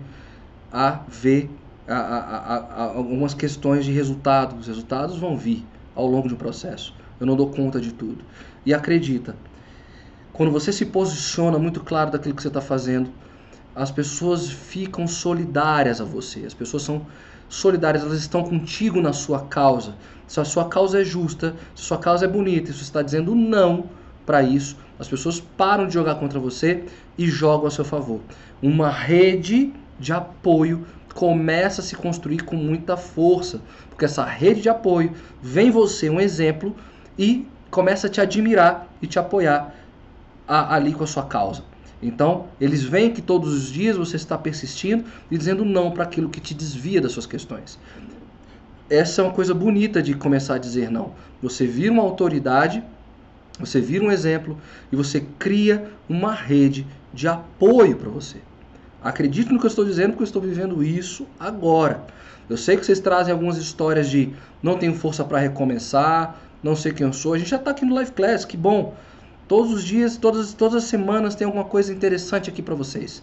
[0.72, 1.50] a ver
[1.86, 4.56] a, a, a, algumas questões de resultado.
[4.56, 5.64] Os resultados vão vir
[5.94, 6.94] ao longo de um processo.
[7.18, 8.24] Eu não dou conta de tudo.
[8.64, 9.36] E acredita,
[10.32, 13.10] quando você se posiciona muito claro daquilo que você está fazendo,
[13.74, 16.40] as pessoas ficam solidárias a você.
[16.40, 17.06] As pessoas são
[17.48, 19.94] solidárias, elas estão contigo na sua causa.
[20.26, 23.02] Se a sua causa é justa, se a sua causa é bonita, se você está
[23.02, 23.86] dizendo não
[24.24, 26.84] para isso, as pessoas param de jogar contra você
[27.18, 28.20] e jogam a seu favor.
[28.62, 34.68] Uma rede de apoio começa a se construir com muita força, porque essa rede de
[34.68, 35.12] apoio
[35.42, 36.76] vem você um exemplo
[37.18, 39.74] e começa a te admirar e te apoiar
[40.46, 41.62] a, ali com a sua causa.
[42.02, 46.30] Então, eles veem que todos os dias você está persistindo e dizendo não para aquilo
[46.30, 47.78] que te desvia das suas questões.
[48.88, 51.12] Essa é uma coisa bonita de começar a dizer não.
[51.42, 52.82] Você vira uma autoridade,
[53.58, 54.58] você vira um exemplo
[54.90, 58.38] e você cria uma rede de apoio para você.
[59.02, 62.04] Acredite no que eu estou dizendo, porque eu estou vivendo isso agora.
[62.48, 64.30] Eu sei que vocês trazem algumas histórias de
[64.62, 67.34] não tenho força para recomeçar, não sei quem eu sou.
[67.34, 68.94] A gente já está aqui no Live Class, que bom.
[69.50, 73.20] Todos os dias, todas, todas as semanas tem alguma coisa interessante aqui para vocês.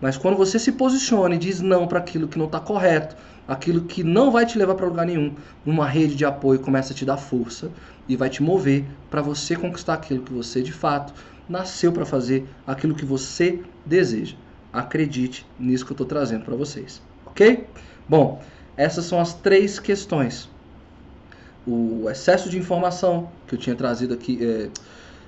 [0.00, 3.16] Mas quando você se posiciona e diz não para aquilo que não está correto,
[3.48, 5.34] aquilo que não vai te levar para lugar nenhum,
[5.66, 7.68] uma rede de apoio começa a te dar força
[8.08, 11.12] e vai te mover para você conquistar aquilo que você de fato
[11.48, 14.36] nasceu para fazer, aquilo que você deseja.
[14.72, 17.66] Acredite nisso que eu estou trazendo para vocês, ok?
[18.08, 18.40] Bom,
[18.76, 20.48] essas são as três questões.
[21.66, 24.38] O excesso de informação que eu tinha trazido aqui.
[24.40, 24.70] É,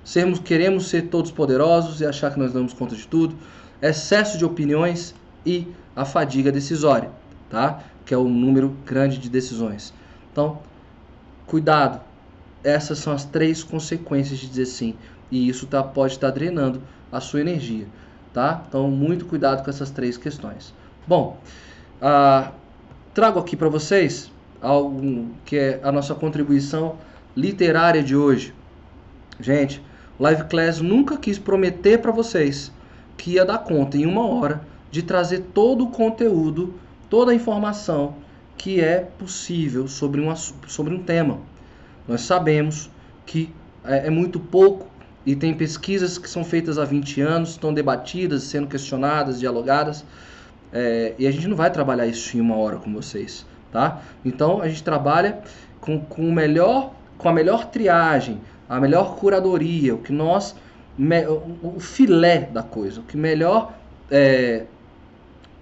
[0.04, 3.36] sermos queremos ser todos poderosos e achar que nós damos conta de tudo,
[3.80, 7.10] excesso de opiniões e a fadiga decisória,
[7.50, 7.82] tá?
[8.04, 9.92] Que é o número grande de decisões.
[10.30, 10.58] Então,
[11.46, 12.00] cuidado.
[12.64, 14.94] Essas são as três consequências de dizer sim,
[15.30, 16.80] e isso tá, pode estar tá drenando
[17.10, 17.86] a sua energia,
[18.32, 18.64] tá?
[18.68, 20.72] Então, muito cuidado com essas três questões.
[21.06, 21.38] Bom,
[22.00, 22.52] ah,
[23.12, 24.30] trago aqui para vocês
[24.60, 26.96] algo que é a nossa contribuição
[27.36, 28.54] literária de hoje.
[29.40, 29.82] Gente,
[30.18, 32.72] Live Class nunca quis prometer para vocês
[33.16, 36.74] que ia dar conta em uma hora de trazer todo o conteúdo,
[37.08, 38.14] toda a informação
[38.56, 41.38] que é possível sobre um, sobre um tema.
[42.06, 42.90] Nós sabemos
[43.24, 43.52] que
[43.84, 44.86] é, é muito pouco
[45.24, 50.04] e tem pesquisas que são feitas há 20 anos, estão debatidas, sendo questionadas, dialogadas,
[50.72, 54.00] é, e a gente não vai trabalhar isso em uma hora com vocês, tá?
[54.24, 55.40] Então a gente trabalha
[55.80, 58.40] com, com, melhor, com a melhor triagem,
[58.72, 60.56] a melhor curadoria, o que nós.
[61.62, 63.74] o filé da coisa, o que melhor
[64.10, 64.64] é,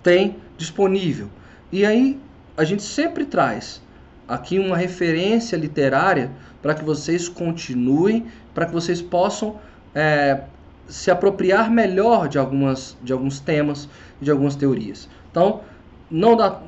[0.00, 1.28] tem disponível.
[1.72, 2.20] E aí
[2.56, 3.82] a gente sempre traz
[4.28, 6.30] aqui uma referência literária
[6.62, 9.58] para que vocês continuem, para que vocês possam
[9.92, 10.42] é,
[10.86, 13.88] se apropriar melhor de, algumas, de alguns temas,
[14.20, 15.08] de algumas teorias.
[15.32, 15.62] Então,
[16.08, 16.61] não dá.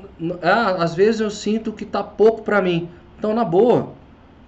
[0.43, 2.89] Ah, às vezes eu sinto que está pouco para mim.
[3.17, 3.93] Então, na boa,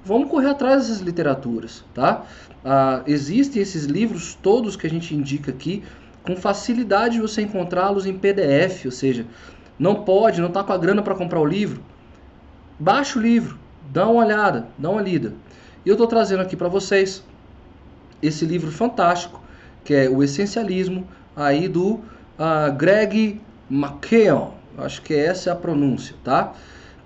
[0.05, 2.24] vamos correr atrás dessas literaturas, tá?
[2.64, 5.82] Ah, existem esses livros todos que a gente indica aqui,
[6.22, 9.26] com facilidade você encontrá-los em PDF, ou seja,
[9.78, 11.82] não pode, não está com a grana para comprar o livro,
[12.78, 13.59] baixa o livro,
[13.92, 15.34] dá uma olhada, dá uma lida.
[15.84, 17.22] E eu estou trazendo aqui para vocês
[18.22, 19.42] esse livro fantástico,
[19.84, 21.94] que é o Essencialismo, aí do
[22.38, 23.40] uh, Greg
[23.70, 26.55] McKeown, acho que essa é a pronúncia, tá?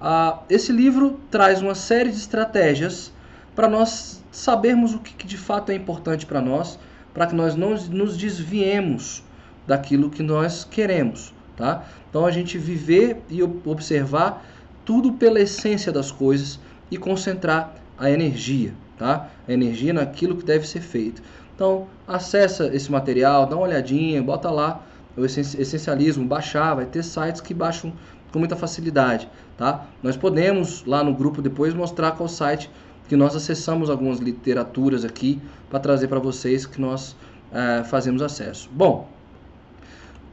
[0.00, 3.12] Ah, esse livro traz uma série de estratégias
[3.54, 6.78] para nós sabermos o que, que, de fato é importante para nós,
[7.12, 9.24] para que nós não nos desviemos
[9.66, 11.84] daquilo que nós queremos, tá?
[12.08, 14.44] Então a gente viver e observar
[14.84, 19.28] tudo pela essência das coisas e concentrar a energia, tá?
[19.46, 21.20] A energia naquilo que deve ser feito.
[21.54, 24.80] Então acessa esse material, dá uma olhadinha, bota lá
[25.16, 27.92] o essencialismo, baixar, vai ter sites que baixam
[28.32, 29.86] com muita facilidade, tá?
[30.02, 32.70] Nós podemos lá no grupo depois mostrar qual site
[33.08, 37.16] que nós acessamos algumas literaturas aqui para trazer para vocês que nós
[37.52, 38.68] é, fazemos acesso.
[38.72, 39.08] Bom,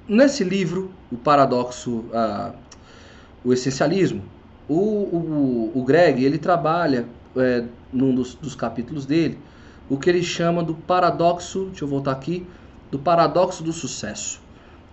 [0.07, 2.53] nesse livro, o paradoxo, uh,
[3.43, 4.21] o essencialismo,
[4.67, 7.05] o, o, o Greg ele trabalha
[7.37, 9.39] é, num dos, dos capítulos dele
[9.89, 12.45] o que ele chama do paradoxo, deixa eu voltar aqui,
[12.89, 14.41] do paradoxo do sucesso.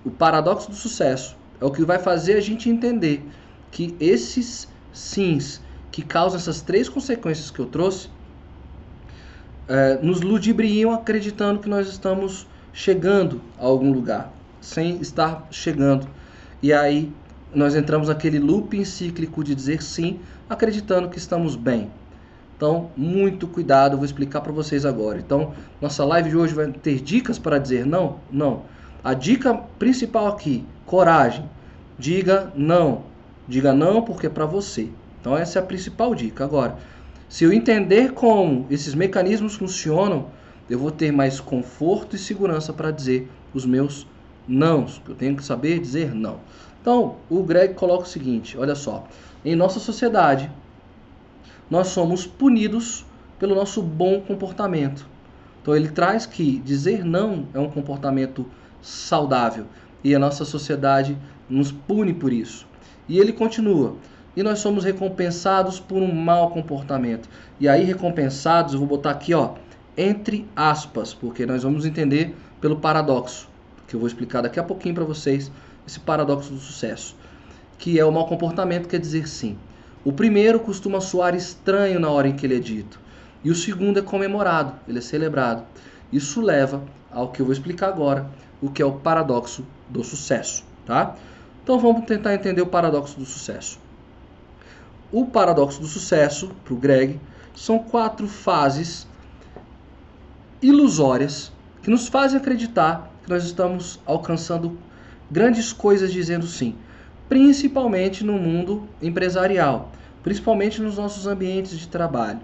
[0.05, 3.24] O paradoxo do sucesso é o que vai fazer a gente entender
[3.70, 8.08] que esses sims que causam essas três consequências que eu trouxe
[9.68, 16.08] é, nos ludibriam acreditando que nós estamos chegando a algum lugar, sem estar chegando.
[16.60, 17.12] E aí
[17.54, 20.18] nós entramos naquele looping cíclico de dizer sim,
[20.50, 21.92] acreditando que estamos bem.
[22.56, 25.18] Então, muito cuidado, eu vou explicar para vocês agora.
[25.18, 28.18] Então, nossa live de hoje vai ter dicas para dizer não?
[28.32, 28.62] Não.
[29.05, 31.48] A dica principal aqui, coragem.
[31.98, 33.03] Diga não.
[33.48, 34.90] Diga não porque é para você.
[35.20, 36.44] Então essa é a principal dica.
[36.44, 36.76] Agora,
[37.28, 40.26] se eu entender como esses mecanismos funcionam,
[40.70, 44.07] eu vou ter mais conforto e segurança para dizer os meus
[44.46, 45.03] nãos.
[45.09, 46.38] Eu tenho que saber dizer não.
[46.80, 49.09] Então, o Greg coloca o seguinte: olha só,
[49.44, 50.50] em nossa sociedade,
[51.68, 53.05] nós somos punidos
[53.38, 55.09] pelo nosso bom comportamento.
[55.61, 58.46] Então, ele traz que dizer não é um comportamento
[58.83, 59.66] saudável
[60.05, 61.16] e a nossa sociedade
[61.49, 62.66] nos pune por isso.
[63.09, 63.97] E ele continua:
[64.37, 67.28] e nós somos recompensados por um mau comportamento.
[67.61, 69.55] E aí, recompensados, eu vou botar aqui, ó,
[69.97, 73.49] entre aspas, porque nós vamos entender pelo paradoxo,
[73.87, 75.51] que eu vou explicar daqui a pouquinho para vocês
[75.87, 77.16] esse paradoxo do sucesso,
[77.76, 79.59] que é o mau comportamento, quer dizer sim.
[80.05, 82.99] O primeiro costuma soar estranho na hora em que ele é dito,
[83.45, 85.64] e o segundo é comemorado, ele é celebrado.
[86.12, 88.30] Isso leva ao que eu vou explicar agora,
[88.62, 91.16] o que é o paradoxo do sucesso, tá?
[91.62, 93.78] Então vamos tentar entender o paradoxo do sucesso.
[95.10, 97.20] O paradoxo do sucesso, para o Greg,
[97.54, 99.06] são quatro fases
[100.62, 101.52] ilusórias
[101.82, 104.78] que nos fazem acreditar que nós estamos alcançando
[105.30, 106.76] grandes coisas dizendo sim,
[107.28, 109.90] principalmente no mundo empresarial,
[110.22, 112.40] principalmente nos nossos ambientes de trabalho.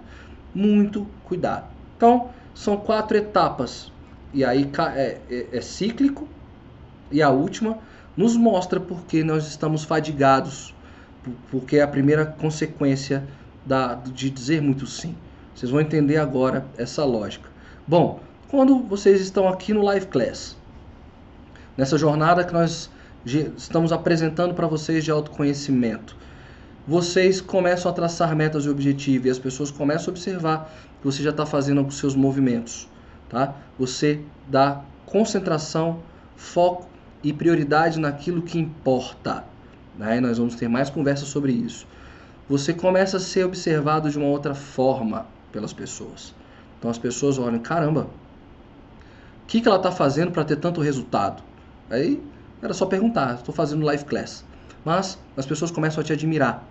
[0.53, 1.65] Muito cuidado.
[1.95, 3.91] Então, são quatro etapas,
[4.33, 6.27] e aí é, é, é cíclico,
[7.11, 7.77] e a última
[8.15, 10.73] nos mostra porque nós estamos fadigados,
[11.49, 13.23] porque é a primeira consequência
[13.65, 15.15] da, de dizer muito sim.
[15.55, 17.49] Vocês vão entender agora essa lógica.
[17.87, 20.55] Bom, quando vocês estão aqui no Live Class,
[21.75, 22.89] nessa jornada que nós
[23.25, 26.15] estamos apresentando para vocês de autoconhecimento.
[26.87, 31.21] Vocês começam a traçar metas e objetivos e as pessoas começam a observar que você
[31.21, 32.87] já está fazendo os seus movimentos.
[33.29, 33.55] Tá?
[33.77, 35.99] Você dá concentração,
[36.35, 36.87] foco
[37.23, 39.43] e prioridade naquilo que importa.
[39.97, 40.19] Né?
[40.19, 41.87] Nós vamos ter mais conversas sobre isso.
[42.49, 46.33] Você começa a ser observado de uma outra forma pelas pessoas.
[46.77, 48.07] Então as pessoas olham, caramba,
[49.43, 51.43] o que, que ela está fazendo para ter tanto resultado?
[51.89, 52.21] Aí
[52.61, 54.45] era só perguntar, estou fazendo live class.
[54.83, 56.63] Mas as pessoas começam a te admirar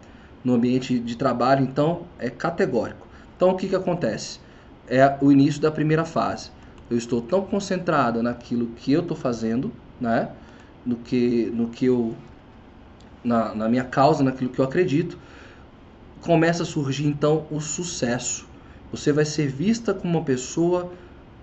[0.42, 3.06] no ambiente de trabalho, então é categórico.
[3.36, 4.40] Então o que, que acontece?
[4.89, 6.51] É o início da primeira fase.
[6.91, 9.70] Eu estou tão concentrado naquilo que eu estou fazendo,
[10.01, 10.30] né?
[10.89, 12.14] no, que, no que eu.
[13.22, 15.18] Na, na minha causa, naquilo que eu acredito,
[16.20, 18.49] começa a surgir então o sucesso.
[18.91, 20.91] Você vai ser vista como uma pessoa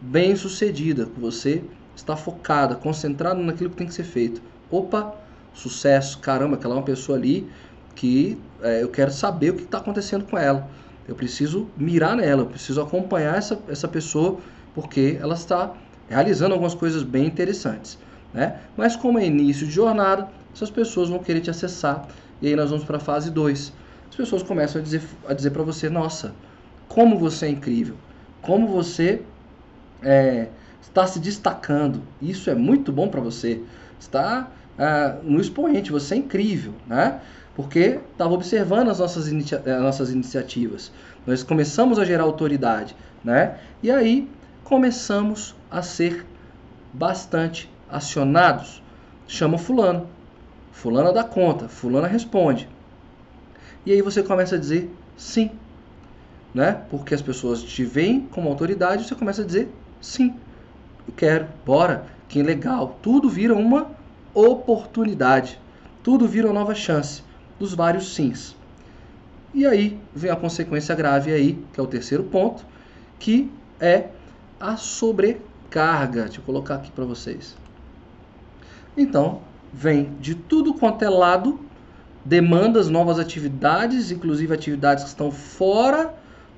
[0.02, 1.64] bem sucedida, você
[1.96, 4.42] está focada, concentrada naquilo que tem que ser feito.
[4.72, 5.14] Opa,
[5.54, 7.48] sucesso, caramba, aquela é uma pessoa ali
[7.94, 10.68] que é, eu quero saber o que está acontecendo com ela.
[11.08, 14.40] Eu preciso mirar nela, eu preciso acompanhar essa, essa pessoa
[14.74, 15.74] porque ela está
[16.10, 17.98] realizando algumas coisas bem interessantes.
[18.34, 18.60] Né?
[18.76, 22.08] Mas como é início de jornada, essas pessoas vão querer te acessar.
[22.42, 23.74] E aí nós vamos para a fase 2.
[24.10, 26.34] As pessoas começam a dizer, a dizer para você, nossa,
[26.88, 27.96] como você é incrível,
[28.42, 29.22] como você
[30.02, 30.50] é,
[30.82, 32.02] está se destacando.
[32.22, 33.62] Isso é muito bom para você.
[34.00, 37.22] Está ah, no expoente, você é incrível, né?
[37.56, 40.92] Porque estava observando as nossas, as nossas iniciativas.
[41.26, 43.58] Nós começamos a gerar autoridade, né?
[43.82, 44.30] E aí
[44.64, 46.26] começamos a ser
[46.92, 48.84] bastante acionados.
[49.28, 50.08] Chama fulano.
[50.72, 52.68] Fulana dá conta, fulana responde.
[53.86, 55.50] E aí você começa a dizer sim,
[56.54, 56.82] né?
[56.90, 60.36] Porque as pessoas te veem como autoridade, você começa a dizer sim
[61.08, 62.98] eu quero, bora, que legal.
[63.02, 63.92] Tudo vira uma
[64.34, 65.60] oportunidade.
[66.04, 67.25] Tudo vira uma nova chance
[67.60, 68.56] dos vários sims.
[69.54, 72.66] E aí vem a consequência grave aí, que é o terceiro ponto,
[73.20, 74.10] que é
[74.60, 76.24] a sobrecarga.
[76.24, 77.56] Deixa eu colocar aqui para vocês.
[78.98, 79.42] Então,
[79.74, 81.60] vem de tudo quanto é lado,
[82.24, 86.14] demandas, novas atividades, inclusive atividades que estão fora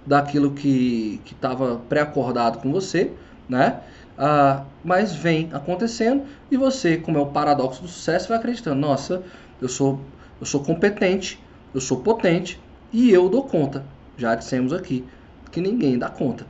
[0.06, 3.12] daquilo que estava pré-acordado com você,
[3.50, 3.82] né?
[4.18, 9.22] Ah, mas vem acontecendo e você, como é o paradoxo do sucesso, vai acreditando: nossa,
[9.62, 10.00] eu sou,
[10.40, 11.40] eu sou competente,
[11.74, 12.60] eu sou potente
[12.92, 13.86] e eu dou conta.
[14.18, 15.04] Já dissemos aqui
[15.52, 16.46] que ninguém dá conta.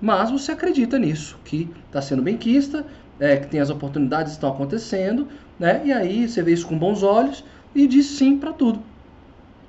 [0.00, 2.84] Mas você acredita nisso, que está sendo benquista,
[3.20, 5.28] é, que tem as oportunidades estão acontecendo,
[5.58, 5.82] né?
[5.84, 8.82] e aí você vê isso com bons olhos e diz sim para tudo.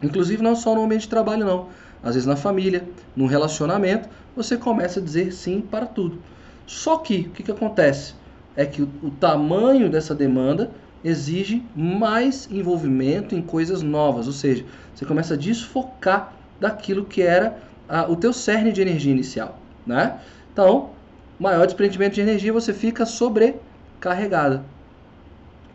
[0.01, 1.69] Inclusive não só no ambiente de trabalho, não.
[2.01, 2.83] Às vezes na família,
[3.15, 6.19] no relacionamento, você começa a dizer sim para tudo.
[6.65, 8.15] Só que o que, que acontece?
[8.55, 10.71] É que o, o tamanho dessa demanda
[11.03, 17.57] exige mais envolvimento em coisas novas, ou seja, você começa a desfocar daquilo que era
[17.87, 20.19] a, o teu cerne de energia inicial, né?
[20.51, 20.91] Então,
[21.39, 24.63] maior desprendimento de energia, você fica sobrecarregada.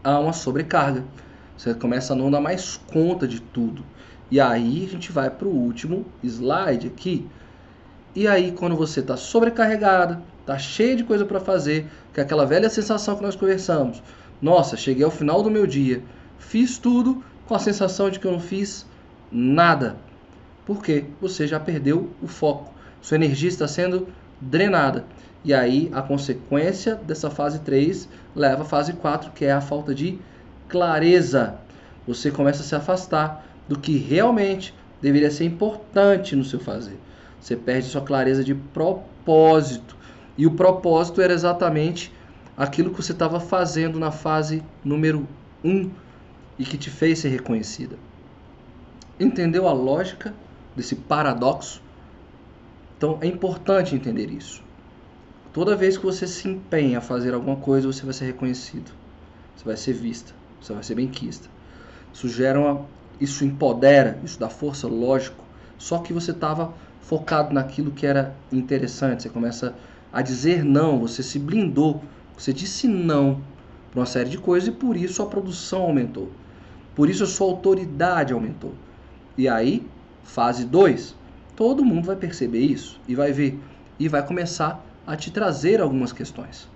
[0.02, 1.04] Há uma sobrecarga.
[1.56, 3.84] Você começa a não dar mais conta de tudo.
[4.30, 7.26] E aí a gente vai para o último slide aqui.
[8.14, 12.46] E aí quando você está sobrecarregado, está cheio de coisa para fazer, que é aquela
[12.46, 14.02] velha sensação que nós conversamos.
[14.40, 16.02] Nossa, cheguei ao final do meu dia,
[16.38, 18.86] fiz tudo com a sensação de que eu não fiz
[19.32, 19.96] nada.
[20.64, 22.72] Porque você já perdeu o foco.
[23.00, 24.08] Sua energia está sendo
[24.40, 25.04] drenada.
[25.44, 29.94] E aí a consequência dessa fase 3 leva à fase 4, que é a falta
[29.94, 30.18] de
[30.68, 31.54] clareza.
[32.06, 36.98] Você começa a se afastar do que realmente deveria ser importante no seu fazer.
[37.40, 39.96] Você perde sua clareza de propósito.
[40.36, 42.12] E o propósito era exatamente
[42.58, 45.28] aquilo que você estava fazendo na fase número
[45.64, 45.88] 1
[46.58, 47.96] e que te fez ser reconhecida.
[49.20, 50.34] Entendeu a lógica
[50.74, 51.80] desse paradoxo?
[52.96, 54.60] Então é importante entender isso.
[55.52, 58.90] Toda vez que você se empenha a fazer alguma coisa, você vai ser reconhecido.
[59.56, 60.34] Você vai ser vista.
[60.60, 61.48] Você vai ser benquista.
[62.12, 62.84] Isso gera uma,
[63.20, 65.44] isso empodera, isso dá força, lógico.
[65.78, 69.22] Só que você estava focado naquilo que era interessante.
[69.22, 69.74] Você começa
[70.12, 72.02] a dizer não, você se blindou,
[72.38, 73.40] você disse não
[73.90, 76.30] para uma série de coisas e por isso a produção aumentou.
[76.94, 78.74] Por isso a sua autoridade aumentou.
[79.36, 79.86] E aí,
[80.22, 81.14] fase 2,
[81.56, 83.58] todo mundo vai perceber isso e vai ver
[83.98, 86.68] e vai começar a te trazer algumas questões.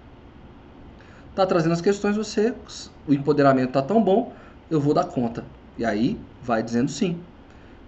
[1.34, 2.52] Tá trazendo as questões, você
[3.06, 4.32] o empoderamento tá tão bom,
[4.70, 5.44] eu vou dar conta.
[5.78, 7.20] E aí vai dizendo sim.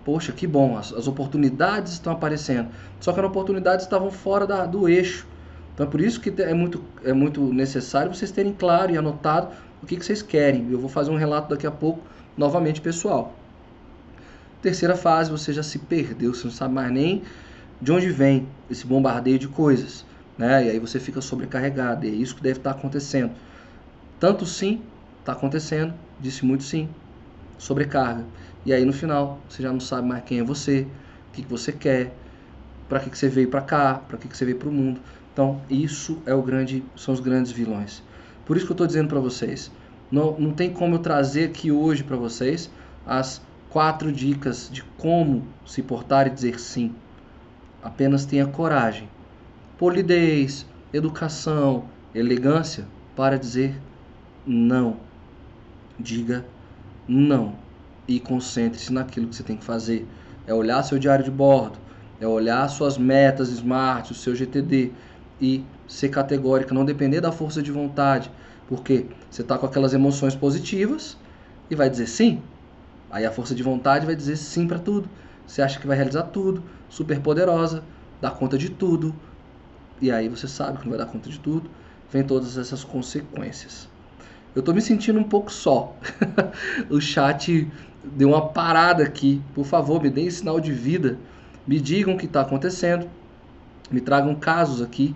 [0.04, 2.68] Poxa, que bom, as, as oportunidades estão aparecendo.
[3.00, 5.26] Só que as oportunidades estavam fora da, do eixo.
[5.74, 9.48] Então é por isso que é muito, é muito necessário vocês terem claro e anotado
[9.82, 10.70] o que, que vocês querem.
[10.70, 12.00] Eu vou fazer um relato daqui a pouco,
[12.36, 13.34] novamente pessoal.
[14.62, 17.22] Terceira fase, você já se perdeu, você não sabe mais nem
[17.82, 20.06] de onde vem esse bombardeio de coisas.
[20.38, 20.66] Né?
[20.66, 22.06] E aí você fica sobrecarregado.
[22.06, 23.32] E é isso que deve estar acontecendo.
[24.18, 24.80] Tanto sim
[25.20, 26.88] está acontecendo, disse muito sim,
[27.58, 28.24] sobrecarga.
[28.64, 30.86] E aí no final você já não sabe mais quem é você,
[31.30, 32.14] o que, que você quer,
[32.88, 35.00] para que, que você veio para cá, para que, que você veio para o mundo.
[35.34, 38.04] Então, isso é o grande, são os grandes vilões.
[38.46, 39.68] Por isso que eu estou dizendo para vocês,
[40.08, 42.70] não, não tem como eu trazer aqui hoje para vocês
[43.04, 46.94] as quatro dicas de como se portar e dizer sim.
[47.82, 49.08] Apenas tenha coragem,
[49.76, 53.76] polidez, educação, elegância para dizer
[54.46, 54.98] não.
[55.98, 56.44] Diga
[57.08, 57.56] não
[58.06, 60.06] e concentre-se naquilo que você tem que fazer.
[60.46, 61.76] É olhar seu diário de bordo,
[62.20, 64.92] é olhar suas metas smart, o seu GTD
[65.44, 68.30] e ser categórica, não depender da força de vontade,
[68.66, 71.18] porque você está com aquelas emoções positivas
[71.70, 72.40] e vai dizer sim.
[73.10, 75.06] Aí a força de vontade vai dizer sim para tudo.
[75.46, 77.84] Você acha que vai realizar tudo, super poderosa,
[78.22, 79.14] dá conta de tudo.
[80.00, 81.70] E aí você sabe que não vai dar conta de tudo,
[82.10, 83.86] vem todas essas consequências.
[84.54, 85.94] Eu estou me sentindo um pouco só.
[86.88, 87.70] o chat
[88.02, 89.42] deu uma parada aqui.
[89.54, 91.18] Por favor, me deem sinal de vida.
[91.66, 93.06] Me digam o que está acontecendo
[93.90, 95.14] me tragam casos aqui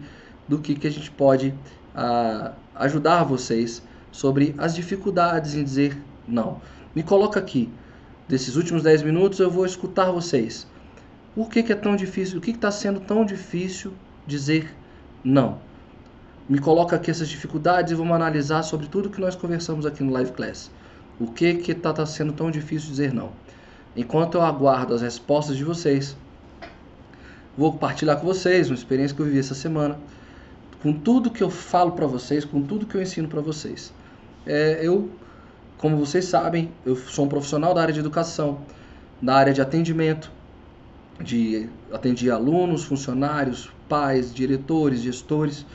[0.48, 1.54] do que, que a gente pode
[1.94, 5.96] uh, ajudar vocês sobre as dificuldades em dizer
[6.26, 6.60] não.
[6.94, 7.70] Me coloca aqui.
[8.26, 10.66] Desses últimos 10 minutos eu vou escutar vocês.
[11.34, 12.38] Por que, que é tão difícil?
[12.38, 13.92] O que está sendo tão difícil
[14.26, 14.74] dizer
[15.22, 15.58] não?
[16.48, 20.12] Me coloca aqui essas dificuldades e vamos analisar sobre tudo que nós conversamos aqui no
[20.12, 20.70] Live Class.
[21.20, 23.30] O que está tá sendo tão difícil dizer não?
[23.96, 26.16] Enquanto eu aguardo as respostas de vocês,
[27.58, 29.98] Vou compartilhar com vocês uma experiência que eu vivi essa semana,
[30.82, 33.92] com tudo que eu falo para vocês, com tudo que eu ensino para vocês.
[34.46, 35.10] É, eu,
[35.76, 38.60] como vocês sabem, eu sou um profissional da área de educação,
[39.20, 40.30] da área de atendimento,
[41.20, 45.66] de atendi alunos, funcionários, pais, diretores, gestores.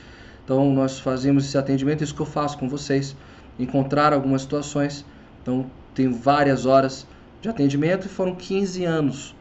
[0.44, 3.16] Então nós fazemos esse atendimento, isso que eu faço com vocês,
[3.60, 5.06] encontrar algumas situações.
[5.42, 7.06] Então tenho várias horas
[7.42, 9.36] de atendimento e foram 15 anos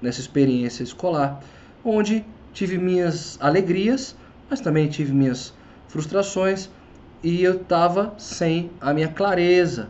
[0.00, 1.40] nessa experiência escolar
[1.84, 4.16] onde tive minhas alegrias,
[4.52, 5.54] mas também tive minhas
[5.88, 6.68] frustrações
[7.22, 9.88] e eu estava sem a minha clareza,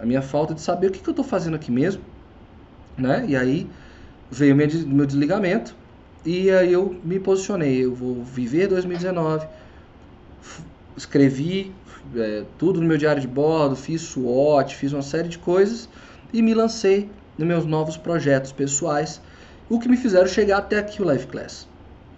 [0.00, 2.00] a minha falta de saber o que, que eu estou fazendo aqui mesmo,
[2.96, 3.24] né?
[3.26, 3.68] E aí
[4.30, 4.68] veio meu,
[5.04, 5.74] desligamento
[6.24, 9.44] e aí eu me posicionei, eu vou viver 2019,
[10.96, 11.72] escrevi
[12.14, 15.88] é, tudo no meu diário de bordo, fiz SWOT, fiz uma série de coisas
[16.32, 19.20] e me lancei nos meus novos projetos pessoais
[19.68, 21.66] o que me fizeram chegar até aqui o Live Class.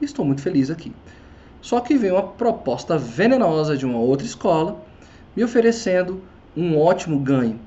[0.03, 0.93] Estou muito feliz aqui.
[1.67, 4.81] Só que veio uma proposta venenosa de uma outra escola
[5.35, 6.23] me oferecendo
[6.57, 7.59] um ótimo ganho.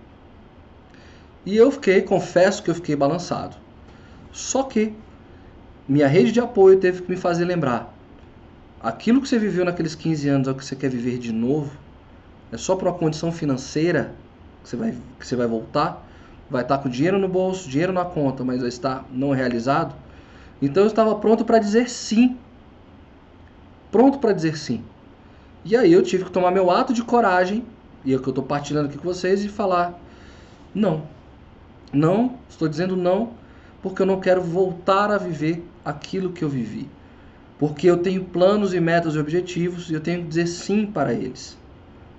[1.46, 3.58] E eu fiquei, confesso que eu fiquei balançado.
[4.32, 4.94] Só que
[5.86, 7.94] minha rede de apoio teve que me fazer lembrar.
[8.80, 11.70] Aquilo que você viveu naqueles 15 anos é o que você quer viver de novo?
[12.54, 14.16] É só por uma condição financeira?
[14.64, 16.08] que você vai, que você vai voltar,
[16.50, 19.94] vai estar com dinheiro no bolso, dinheiro na conta, mas vai estar não realizado.
[20.62, 22.38] Então eu estava pronto para dizer sim.
[23.92, 24.84] Pronto para dizer sim.
[25.66, 27.66] E aí eu tive que tomar meu ato de coragem,
[28.06, 30.00] e é o que eu estou partilhando aqui com vocês, e falar:
[30.74, 31.04] não.
[31.92, 33.32] Não, estou dizendo não,
[33.82, 36.88] porque eu não quero voltar a viver aquilo que eu vivi.
[37.58, 41.14] Porque eu tenho planos e metas e objetivos e eu tenho que dizer sim para
[41.14, 41.58] eles.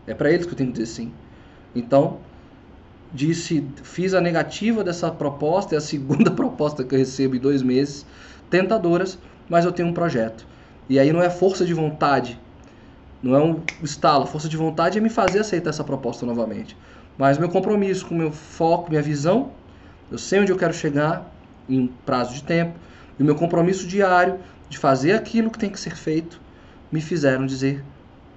[0.07, 1.12] É para eles que eu tenho que dizer sim.
[1.75, 2.18] Então,
[3.12, 7.62] disse, fiz a negativa dessa proposta, é a segunda proposta que eu recebo em dois
[7.62, 8.05] meses,
[8.51, 9.18] tentadoras,
[9.49, 10.47] mas eu tenho um projeto.
[10.91, 12.36] E aí não é força de vontade,
[13.22, 16.76] não é um estalo, força de vontade é me fazer aceitar essa proposta novamente.
[17.16, 19.53] Mas meu compromisso com meu foco, minha visão,
[20.11, 21.32] eu sei onde eu quero chegar
[21.68, 22.76] em um prazo de tempo,
[23.16, 26.41] e o meu compromisso diário de fazer aquilo que tem que ser feito
[26.91, 27.84] me fizeram dizer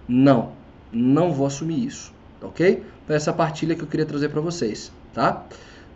[0.07, 0.51] não,
[0.91, 2.83] não vou assumir isso, ok?
[3.03, 5.43] Então essa partilha que eu queria trazer para vocês, tá?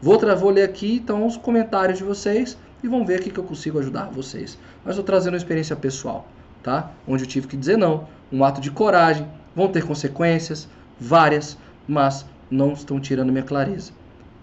[0.01, 3.43] Vou, vou ler aqui então os comentários de vocês e vamos ver aqui que eu
[3.43, 4.57] consigo ajudar vocês.
[4.83, 6.27] Mas estou trazendo uma experiência pessoal,
[6.67, 6.91] tá?
[7.07, 10.67] Onde eu tive que dizer não, um ato de coragem, vão ter consequências,
[10.99, 11.57] várias,
[11.87, 13.93] mas não estão tirando minha clareza,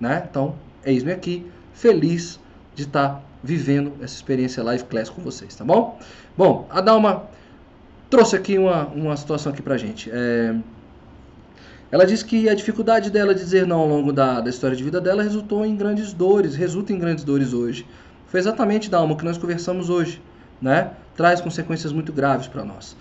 [0.01, 0.27] né?
[0.31, 0.55] Então,
[0.87, 1.45] eis-me aqui,
[1.75, 2.41] feliz
[2.75, 5.99] de estar vivendo essa experiência Live Class com vocês, tá bom?
[6.35, 7.25] Bom, a Dalma
[8.09, 10.11] trouxe aqui uma, uma situação aqui pra gente.
[10.11, 10.55] É...
[11.93, 14.83] Ela diz que a dificuldade dela de dizer não ao longo da, da história de
[14.83, 17.87] vida dela resultou em grandes dores, resulta em grandes dores hoje.
[18.29, 20.23] Foi exatamente, Dalma, o que nós conversamos hoje,
[20.65, 20.93] né?
[21.15, 22.97] Traz consequências muito graves para nós.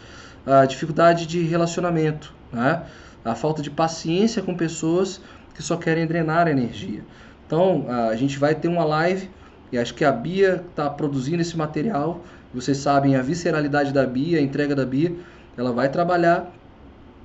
[0.46, 2.84] A dificuldade de relacionamento, né?
[3.24, 5.22] A falta de paciência com pessoas
[5.56, 7.06] que só querem drenar a energia.
[7.48, 9.30] Então, a gente vai ter uma live
[9.72, 12.22] e acho que a Bia está produzindo esse material.
[12.54, 15.16] Vocês sabem a visceralidade da Bia, a entrega da Bia.
[15.56, 16.52] Ela vai trabalhar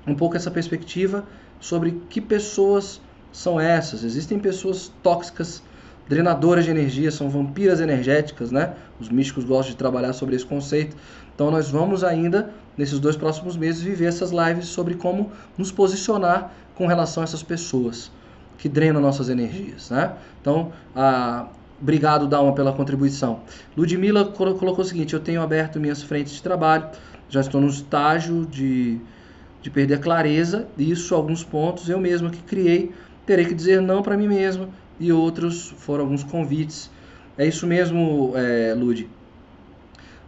[0.07, 1.24] um pouco essa perspectiva
[1.59, 3.01] sobre que pessoas
[3.32, 4.05] são essas.
[4.05, 5.62] Existem pessoas tóxicas,
[6.09, 8.75] drenadoras de energia, são vampiras energéticas, né?
[8.99, 10.97] Os místicos gostam de trabalhar sobre esse conceito.
[11.35, 16.53] Então nós vamos ainda, nesses dois próximos meses, viver essas lives sobre como nos posicionar
[16.75, 18.11] com relação a essas pessoas
[18.57, 20.15] que drenam nossas energias, né?
[20.41, 21.47] Então, a,
[21.81, 23.41] Obrigado, Dalma, pela contribuição.
[23.77, 26.89] Ludmilla colocou o seguinte: eu tenho aberto minhas frentes de trabalho,
[27.29, 28.99] já estou no estágio de,
[29.63, 32.93] de perder clareza, isso, alguns pontos eu mesma que criei,
[33.25, 34.69] terei que dizer não para mim mesma,
[34.99, 36.91] e outros foram alguns convites.
[37.37, 39.09] É isso mesmo, é, Lud.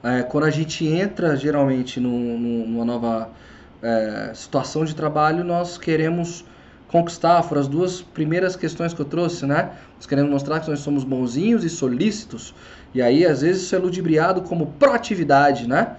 [0.03, 3.31] É, quando a gente entra geralmente no, numa nova
[3.83, 6.45] é, situação de trabalho, nós queremos
[6.89, 9.71] conquistar foram as duas primeiras questões que eu trouxe, né?
[9.97, 12.53] Nós queremos mostrar que nós somos bonzinhos e solícitos.
[12.93, 15.97] E aí, às vezes, isso é ludibriado como proatividade, né?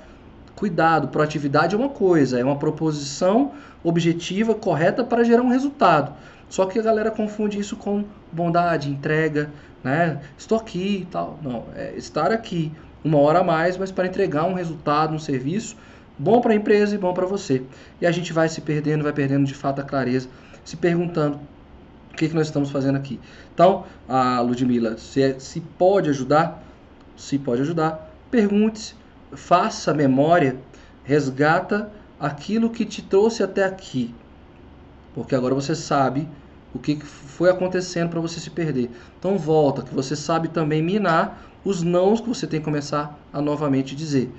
[0.55, 3.51] Cuidado, proatividade é uma coisa, é uma proposição
[3.83, 6.13] objetiva, correta para gerar um resultado.
[6.49, 9.49] Só que a galera confunde isso com bondade, entrega,
[9.83, 10.21] né?
[10.37, 11.39] Estou aqui e tal.
[11.41, 12.71] Não, é estar aqui
[13.03, 15.75] uma hora a mais, mas para entregar um resultado, um serviço
[16.19, 17.63] bom para a empresa e bom para você.
[17.99, 20.29] E a gente vai se perdendo, vai perdendo de fato a clareza
[20.63, 21.39] se perguntando
[22.11, 23.19] o que, que nós estamos fazendo aqui.
[23.53, 26.61] Então, a Ludmilla, se, é, se pode ajudar,
[27.15, 28.95] se pode ajudar, pergunte-se,
[29.33, 30.57] faça memória,
[31.03, 34.13] resgata aquilo que te trouxe até aqui.
[35.13, 36.27] Porque agora você sabe
[36.73, 38.89] o que foi acontecendo para você se perder.
[39.19, 43.41] Então volta, que você sabe também minar os nãos que você tem que começar a
[43.41, 44.31] novamente dizer.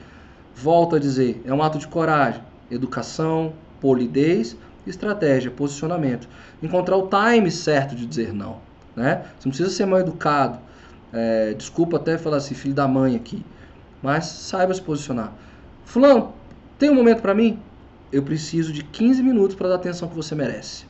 [0.55, 6.29] Volta a dizer, é um ato de coragem, educação, polidez, estratégia, posicionamento.
[6.63, 8.59] Encontrar o time certo de dizer não.
[8.95, 9.25] Né?
[9.39, 10.59] Você não precisa ser mal educado.
[11.13, 13.45] É, desculpa até falar assim, filho da mãe aqui.
[14.03, 15.33] Mas saiba se posicionar.
[15.85, 16.33] Fulano,
[16.79, 17.59] tem um momento para mim?
[18.11, 20.85] Eu preciso de 15 minutos para dar a atenção que você merece.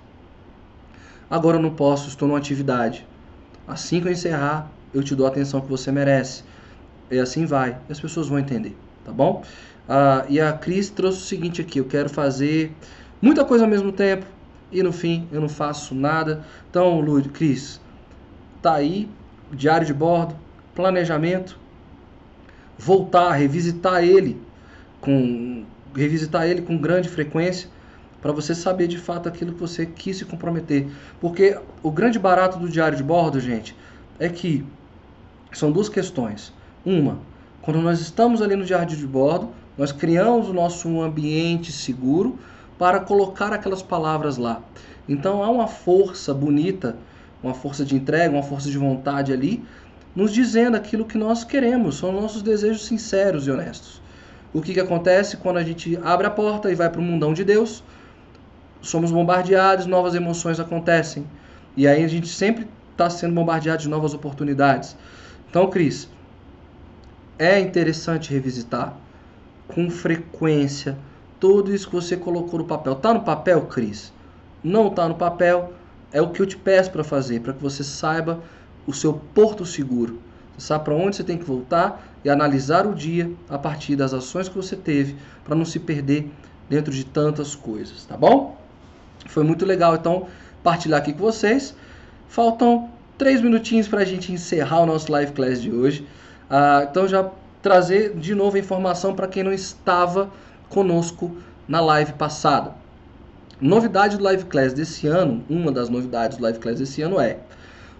[1.30, 3.06] Agora eu não posso, estou numa atividade.
[3.66, 6.44] Assim que eu encerrar, eu te dou a atenção que você merece.
[7.10, 7.78] E assim vai.
[7.88, 9.42] As pessoas vão entender, tá bom?
[9.88, 12.74] Ah, e a Cris trouxe o seguinte aqui: eu quero fazer
[13.20, 14.26] muita coisa ao mesmo tempo
[14.70, 16.44] e no fim eu não faço nada.
[16.70, 17.80] Então, Lúcio, Cris,
[18.60, 19.08] tá aí,
[19.52, 20.34] diário de bordo,
[20.74, 21.58] planejamento,
[22.84, 24.40] voltar, revisitar ele
[25.00, 25.64] com
[25.94, 27.68] revisitar ele com grande frequência
[28.20, 30.88] para você saber de fato aquilo que você quis se comprometer.
[31.20, 33.76] Porque o grande barato do diário de bordo, gente,
[34.18, 34.64] é que
[35.52, 36.52] são duas questões.
[36.84, 37.18] Uma,
[37.60, 42.38] quando nós estamos ali no diário de bordo, nós criamos o nosso ambiente seguro
[42.78, 44.62] para colocar aquelas palavras lá.
[45.08, 46.96] Então há uma força bonita,
[47.42, 49.62] uma força de entrega, uma força de vontade ali,
[50.14, 54.02] nos dizendo aquilo que nós queremos, são nossos desejos sinceros e honestos.
[54.52, 57.32] O que, que acontece quando a gente abre a porta e vai para o mundão
[57.32, 57.82] de Deus?
[58.82, 61.26] Somos bombardeados, novas emoções acontecem.
[61.76, 64.94] E aí a gente sempre está sendo bombardeado de novas oportunidades.
[65.48, 66.08] Então, Cris,
[67.38, 68.94] é interessante revisitar
[69.68, 70.98] com frequência
[71.40, 72.94] tudo isso que você colocou no papel.
[72.96, 74.12] Tá no papel, Cris?
[74.62, 75.72] Não tá no papel?
[76.12, 78.40] É o que eu te peço para fazer, para que você saiba
[78.86, 80.18] o seu porto seguro.
[80.56, 84.12] Você sabe para onde você tem que voltar e analisar o dia a partir das
[84.14, 86.30] ações que você teve, para não se perder
[86.68, 88.56] dentro de tantas coisas, tá bom?
[89.26, 90.26] Foi muito legal, então,
[90.62, 91.74] partilhar aqui com vocês.
[92.28, 96.06] Faltam três minutinhos para a gente encerrar o nosso live class de hoje.
[96.48, 97.30] Ah, então, já
[97.60, 100.30] trazer de novo a informação para quem não estava
[100.68, 101.36] conosco
[101.68, 102.74] na live passada.
[103.60, 107.38] Novidade do Live Class desse ano, uma das novidades do Live Class desse ano é: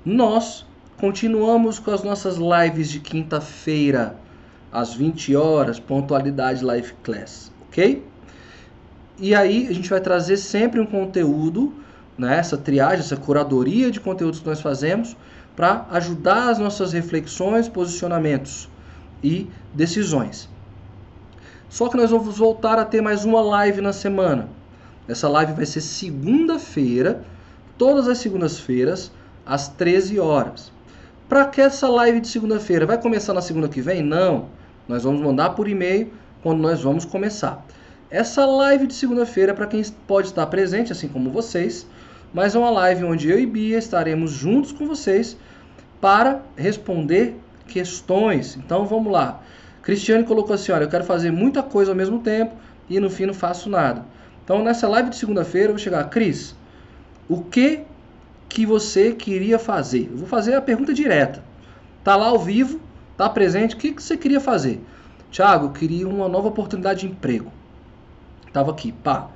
[0.05, 0.67] nós
[1.03, 4.15] continuamos com as nossas lives de quinta-feira,
[4.71, 8.07] às 20 horas, pontualidade Live Class, ok?
[9.19, 11.75] E aí a gente vai trazer sempre um conteúdo,
[12.17, 15.17] né, essa triagem, essa curadoria de conteúdos que nós fazemos
[15.57, 18.69] para ajudar as nossas reflexões, posicionamentos
[19.25, 20.49] e decisões.
[21.69, 24.49] Só que nós vamos voltar a ter mais uma live na semana.
[25.09, 27.25] Essa live vai ser segunda-feira,
[27.77, 29.11] todas as segundas-feiras,
[29.45, 30.71] às 13 horas.
[31.33, 34.03] Para que essa live de segunda-feira vai começar na segunda que vem?
[34.03, 34.51] Não.
[34.87, 36.13] Nós vamos mandar por e-mail
[36.43, 37.65] quando nós vamos começar.
[38.11, 41.87] Essa live de segunda-feira, para quem pode estar presente, assim como vocês,
[42.35, 45.35] mas é uma live onde eu e Bia estaremos juntos com vocês
[46.03, 47.35] para responder
[47.67, 48.55] questões.
[48.59, 49.41] Então vamos lá.
[49.81, 52.55] Cristiane colocou assim: olha, eu quero fazer muita coisa ao mesmo tempo
[52.91, 54.05] e no fim não faço nada.
[54.45, 56.55] Então nessa live de segunda-feira eu vou chegar, Cris,
[57.27, 57.87] o que
[58.53, 60.09] que você queria fazer?
[60.11, 61.43] Eu vou fazer a pergunta direta.
[62.05, 62.81] Tá lá ao vivo,
[63.17, 64.81] tá presente, o que, que você queria fazer?
[65.31, 67.51] Tiago, queria uma nova oportunidade de emprego.
[68.53, 69.29] Tava aqui, pá.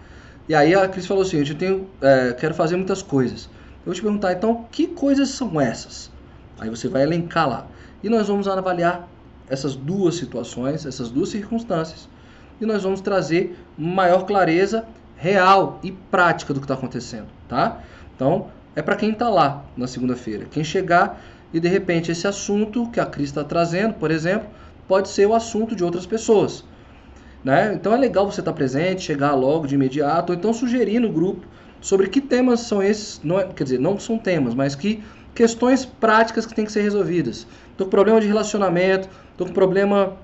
[0.46, 3.48] E aí a Cris falou assim: eu tenho, é, quero fazer muitas coisas.
[3.78, 6.10] Eu vou te perguntar, então, que coisas são essas?
[6.58, 7.66] Aí você vai elencar lá.
[8.02, 9.08] E nós vamos avaliar
[9.48, 12.08] essas duas situações, essas duas circunstâncias,
[12.60, 14.84] e nós vamos trazer maior clareza
[15.16, 17.80] real e prática do que está acontecendo, tá?
[18.14, 20.46] Então, é para quem está lá na segunda-feira.
[20.50, 21.20] Quem chegar
[21.52, 24.48] e de repente esse assunto que a Cris está trazendo, por exemplo,
[24.86, 26.62] pode ser o assunto de outras pessoas.
[27.42, 27.72] Né?
[27.74, 31.10] Então é legal você estar tá presente, chegar logo de imediato, ou então sugerir no
[31.10, 31.46] grupo
[31.80, 35.02] sobre que temas são esses, não é, quer dizer, não são temas, mas que
[35.34, 37.46] questões práticas que têm que ser resolvidas.
[37.70, 40.16] Estou com problema de relacionamento, estou com problema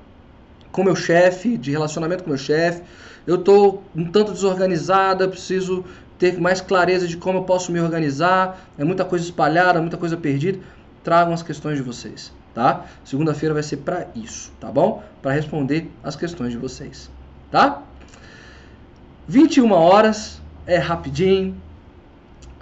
[0.71, 2.83] com meu chefe, de relacionamento com meu chefe,
[3.27, 5.85] eu estou um tanto desorganizada, preciso
[6.23, 10.17] ter mais clareza de como eu posso me organizar, é muita coisa espalhada, muita coisa
[10.17, 10.61] perdida.
[11.03, 12.85] Tragam as questões de vocês, tá?
[13.05, 15.03] Segunda-feira vai ser para isso, tá bom?
[15.21, 17.11] Para responder as questões de vocês,
[17.51, 17.83] tá?
[19.27, 21.61] 21 horas, é rapidinho,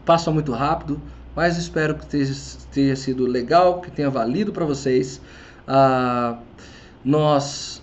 [0.07, 0.99] passa muito rápido
[1.37, 2.07] mas espero que
[2.73, 5.21] tenha, sido legal, que tenha valido para vocês.
[5.67, 6.39] Ah,
[7.05, 7.81] nós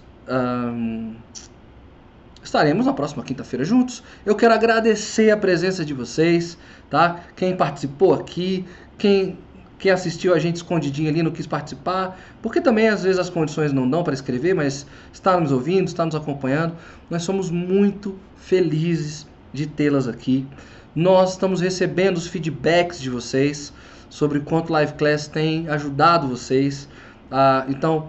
[2.47, 4.03] estaremos na próxima quinta-feira juntos.
[4.25, 6.57] Eu quero agradecer a presença de vocês,
[6.89, 7.21] tá?
[7.35, 8.65] Quem participou aqui,
[8.97, 9.37] quem
[9.79, 13.71] quem assistiu a gente escondidinho ali não quis participar, porque também às vezes as condições
[13.71, 16.73] não dão para escrever, mas está nos ouvindo, está nos acompanhando.
[17.11, 20.47] Nós somos muito felizes de tê-las aqui.
[20.95, 23.71] Nós estamos recebendo os feedbacks de vocês
[24.09, 26.89] sobre quanto Live Class tem ajudado vocês.
[27.29, 28.07] Ah, então,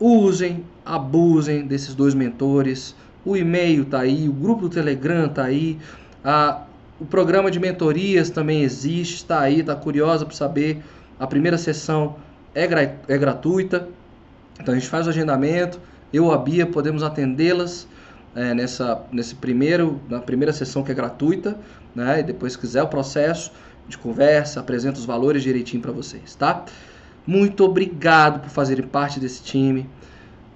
[0.00, 2.96] usem, abusem desses dois mentores.
[3.24, 5.78] O e-mail está aí, o grupo do Telegram está aí.
[6.24, 6.62] Ah,
[7.00, 10.82] o programa de mentorias também existe, está aí, está curiosa para saber.
[11.18, 12.16] A primeira sessão
[12.54, 13.88] é, gra é gratuita,
[14.60, 15.80] então a gente faz o agendamento.
[16.12, 17.88] Eu, a Bia, podemos atendê-las
[18.34, 21.58] é, nessa nesse primeiro, na primeira sessão que é gratuita
[21.94, 22.20] né?
[22.20, 23.52] E depois, se quiser o processo
[23.86, 26.64] de conversa, apresenta os valores direitinho para vocês, tá?
[27.26, 29.88] Muito obrigado por fazerem parte desse time,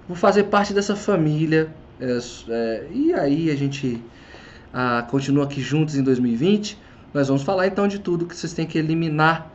[0.07, 1.69] por fazer parte dessa família.
[1.99, 2.17] É,
[2.49, 4.01] é, e aí a gente
[4.73, 6.77] ah, continua aqui juntos em 2020.
[7.13, 9.51] Nós vamos falar então de tudo que vocês têm que eliminar,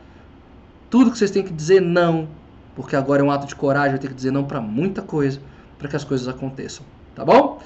[0.89, 2.27] tudo que vocês têm que dizer não,
[2.75, 5.39] porque agora é um ato de coragem, eu tenho que dizer não para muita coisa,
[5.77, 6.85] para que as coisas aconteçam,
[7.15, 7.61] tá bom?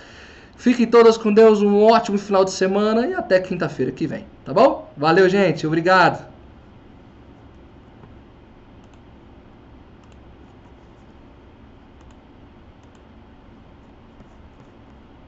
[0.55, 4.53] Fiquem todas com Deus, um ótimo final de semana e até quinta-feira que vem, tá
[4.53, 4.91] bom?
[4.95, 6.38] Valeu, gente, obrigado.